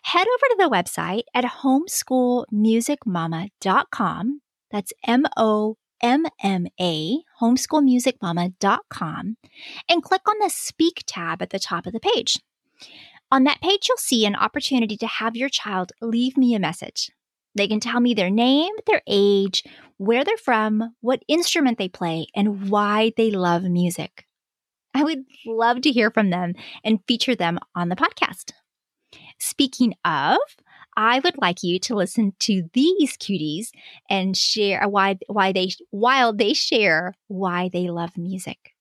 Head 0.03 0.27
over 0.27 0.45
to 0.49 0.57
the 0.59 0.69
website 0.69 1.23
at 1.33 1.45
homeschoolmusicmama.com. 1.45 4.41
That's 4.71 4.93
M 5.07 5.25
O 5.37 5.77
MMA, 6.03 7.19
homeschoolmusicmama.com, 7.41 9.37
and 9.89 10.03
click 10.03 10.21
on 10.27 10.35
the 10.39 10.49
Speak 10.49 11.03
tab 11.07 11.41
at 11.41 11.49
the 11.51 11.59
top 11.59 11.85
of 11.85 11.93
the 11.93 11.99
page. 11.99 12.39
On 13.31 13.45
that 13.45 13.61
page, 13.61 13.87
you'll 13.87 13.97
see 13.97 14.25
an 14.25 14.35
opportunity 14.35 14.97
to 14.97 15.07
have 15.07 15.35
your 15.35 15.49
child 15.49 15.91
leave 16.01 16.37
me 16.37 16.53
a 16.53 16.59
message. 16.59 17.09
They 17.55 17.67
can 17.67 17.79
tell 17.79 17.99
me 17.99 18.13
their 18.13 18.29
name, 18.29 18.73
their 18.85 19.01
age, 19.07 19.63
where 19.97 20.23
they're 20.23 20.37
from, 20.37 20.95
what 21.01 21.23
instrument 21.27 21.77
they 21.77 21.87
play, 21.87 22.27
and 22.35 22.69
why 22.69 23.13
they 23.15 23.31
love 23.31 23.63
music. 23.63 24.25
I 24.93 25.03
would 25.03 25.23
love 25.45 25.81
to 25.81 25.91
hear 25.91 26.11
from 26.11 26.29
them 26.29 26.53
and 26.83 26.99
feature 27.07 27.35
them 27.35 27.59
on 27.75 27.89
the 27.89 27.95
podcast. 27.95 28.51
Speaking 29.39 29.95
of, 30.05 30.37
I 30.95 31.19
would 31.19 31.37
like 31.41 31.63
you 31.63 31.79
to 31.79 31.95
listen 31.95 32.33
to 32.41 32.69
these 32.73 33.17
cuties 33.17 33.71
and 34.09 34.37
share 34.37 34.87
why 34.87 35.17
why 35.27 35.51
they 35.51 35.71
while 35.89 36.33
they 36.33 36.53
share 36.53 37.13
why 37.27 37.69
they 37.71 37.89
love 37.89 38.17
music. 38.17 38.73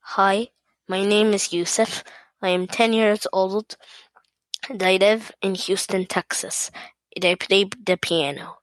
Hi, 0.00 0.48
my 0.88 1.04
name 1.04 1.32
is 1.32 1.52
Yusuf. 1.52 2.04
I 2.42 2.48
am 2.50 2.66
10 2.66 2.92
years 2.92 3.26
old 3.32 3.76
I 4.70 4.96
live 4.96 5.32
in 5.42 5.54
Houston, 5.54 6.06
Texas. 6.06 6.70
And 7.14 7.24
I 7.24 7.34
play 7.34 7.64
the 7.64 7.96
piano. 7.96 8.58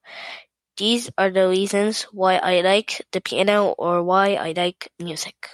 These 0.78 1.10
are 1.18 1.30
the 1.30 1.48
reasons 1.48 2.04
why 2.12 2.38
I 2.38 2.62
like 2.62 3.06
the 3.12 3.22
piano 3.22 3.70
or 3.78 4.04
why 4.04 4.36
I 4.36 4.54
like 4.56 4.90
music. 5.00 5.50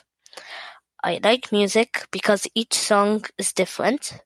I 1.03 1.19
like 1.23 1.51
music 1.51 2.07
because 2.11 2.47
each 2.55 2.73
song 2.73 3.25
is 3.37 3.53
different. 3.53 4.19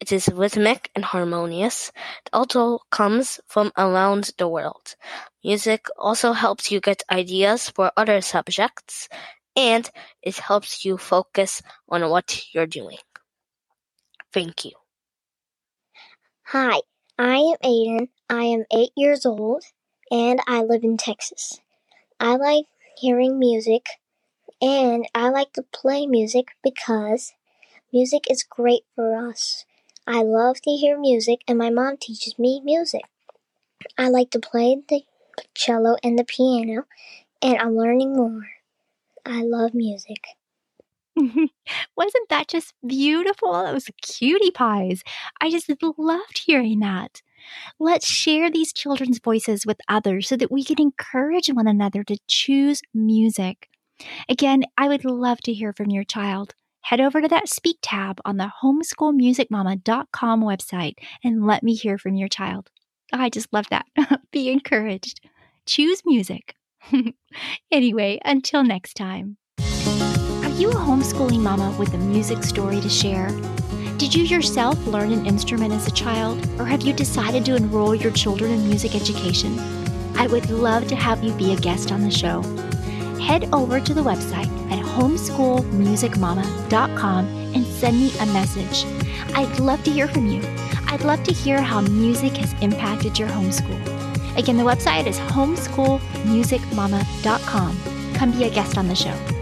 It 0.00 0.12
is 0.12 0.28
rhythmic 0.28 0.90
and 0.94 1.04
harmonious. 1.04 1.92
It 2.24 2.30
also 2.32 2.80
comes 2.90 3.40
from 3.46 3.72
around 3.76 4.30
the 4.38 4.48
world. 4.48 4.94
Music 5.44 5.86
also 5.96 6.32
helps 6.32 6.70
you 6.70 6.80
get 6.80 7.02
ideas 7.10 7.70
for 7.70 7.92
other 7.96 8.20
subjects 8.20 9.08
and 9.56 9.90
it 10.22 10.36
helps 10.38 10.84
you 10.84 10.98
focus 10.98 11.62
on 11.88 12.08
what 12.08 12.46
you're 12.54 12.66
doing. 12.66 12.98
Thank 14.32 14.64
you. 14.64 14.72
Hi, 16.46 16.80
I 17.18 17.36
am 17.38 17.56
Aiden. 17.62 18.08
I 18.28 18.44
am 18.44 18.64
eight 18.72 18.92
years 18.96 19.26
old 19.26 19.64
and 20.10 20.40
I 20.46 20.62
live 20.62 20.82
in 20.84 20.96
Texas. 20.96 21.60
I 22.20 22.36
like 22.36 22.66
hearing 22.96 23.38
music 23.38 23.86
and 24.60 25.06
I 25.14 25.30
like 25.30 25.52
to 25.54 25.62
play 25.62 26.06
music 26.06 26.48
because 26.62 27.34
music 27.92 28.30
is 28.30 28.42
great 28.42 28.84
for 28.94 29.16
us. 29.28 29.64
I 30.10 30.22
love 30.22 30.62
to 30.62 30.70
hear 30.70 30.98
music 30.98 31.40
and 31.46 31.58
my 31.58 31.68
mom 31.68 31.98
teaches 31.98 32.38
me 32.38 32.62
music. 32.64 33.02
I 33.98 34.08
like 34.08 34.30
to 34.30 34.38
play 34.38 34.78
the 34.88 35.02
cello 35.54 35.96
and 36.02 36.18
the 36.18 36.24
piano 36.24 36.84
and 37.42 37.58
I'm 37.58 37.76
learning 37.76 38.16
more. 38.16 38.48
I 39.26 39.42
love 39.42 39.74
music. 39.74 40.24
Wasn't 41.14 42.28
that 42.30 42.48
just 42.48 42.72
beautiful? 42.86 43.52
Those 43.52 43.90
cutie 44.00 44.50
pies. 44.50 45.02
I 45.42 45.50
just 45.50 45.70
loved 45.98 46.42
hearing 46.46 46.80
that. 46.80 47.20
Let's 47.78 48.06
share 48.06 48.50
these 48.50 48.72
children's 48.72 49.18
voices 49.18 49.66
with 49.66 49.76
others 49.90 50.26
so 50.26 50.38
that 50.38 50.50
we 50.50 50.64
can 50.64 50.80
encourage 50.80 51.48
one 51.48 51.66
another 51.66 52.02
to 52.04 52.16
choose 52.26 52.80
music. 52.94 53.68
Again, 54.26 54.62
I 54.78 54.88
would 54.88 55.04
love 55.04 55.40
to 55.42 55.52
hear 55.52 55.74
from 55.74 55.90
your 55.90 56.04
child. 56.04 56.54
Head 56.88 57.02
over 57.02 57.20
to 57.20 57.28
that 57.28 57.50
speak 57.50 57.76
tab 57.82 58.18
on 58.24 58.38
the 58.38 58.50
homeschoolmusicmama.com 58.62 60.42
website 60.42 60.94
and 61.22 61.46
let 61.46 61.62
me 61.62 61.74
hear 61.74 61.98
from 61.98 62.14
your 62.14 62.28
child. 62.28 62.70
I 63.12 63.28
just 63.28 63.52
love 63.52 63.66
that. 63.68 63.84
Be 64.32 64.48
encouraged. 64.48 65.20
Choose 65.66 66.00
music. 66.06 66.54
anyway, 67.70 68.18
until 68.24 68.64
next 68.64 68.94
time. 68.94 69.36
Are 69.58 70.48
you 70.56 70.70
a 70.70 70.76
homeschooling 70.76 71.40
mama 71.40 71.76
with 71.78 71.92
a 71.92 71.98
music 71.98 72.42
story 72.42 72.80
to 72.80 72.88
share? 72.88 73.28
Did 73.98 74.14
you 74.14 74.24
yourself 74.24 74.78
learn 74.86 75.12
an 75.12 75.26
instrument 75.26 75.74
as 75.74 75.86
a 75.86 75.92
child, 75.92 76.42
or 76.58 76.64
have 76.64 76.80
you 76.80 76.94
decided 76.94 77.44
to 77.44 77.56
enroll 77.56 77.94
your 77.94 78.12
children 78.12 78.50
in 78.50 78.66
music 78.66 78.94
education? 78.94 79.58
I 80.16 80.26
would 80.26 80.48
love 80.48 80.88
to 80.88 80.96
have 80.96 81.22
you 81.22 81.34
be 81.34 81.52
a 81.52 81.56
guest 81.56 81.92
on 81.92 82.00
the 82.00 82.10
show. 82.10 82.40
Head 83.20 83.50
over 83.52 83.78
to 83.78 83.92
the 83.92 84.00
website 84.00 84.48
at 84.72 84.77
homeschoolmusicmama.com 84.98 87.26
and 87.54 87.64
send 87.64 87.98
me 87.98 88.10
a 88.18 88.26
message. 88.26 88.84
I'd 89.34 89.60
love 89.60 89.84
to 89.84 89.92
hear 89.92 90.08
from 90.08 90.26
you. 90.26 90.42
I'd 90.88 91.02
love 91.02 91.22
to 91.24 91.32
hear 91.32 91.62
how 91.62 91.80
music 91.82 92.36
has 92.38 92.54
impacted 92.60 93.16
your 93.18 93.28
homeschool. 93.28 93.78
Again, 94.36 94.56
the 94.56 94.64
website 94.64 95.06
is 95.06 95.20
homeschoolmusicmama.com. 95.20 97.78
Come 98.14 98.32
be 98.32 98.44
a 98.44 98.50
guest 98.50 98.76
on 98.76 98.88
the 98.88 98.96
show. 98.96 99.37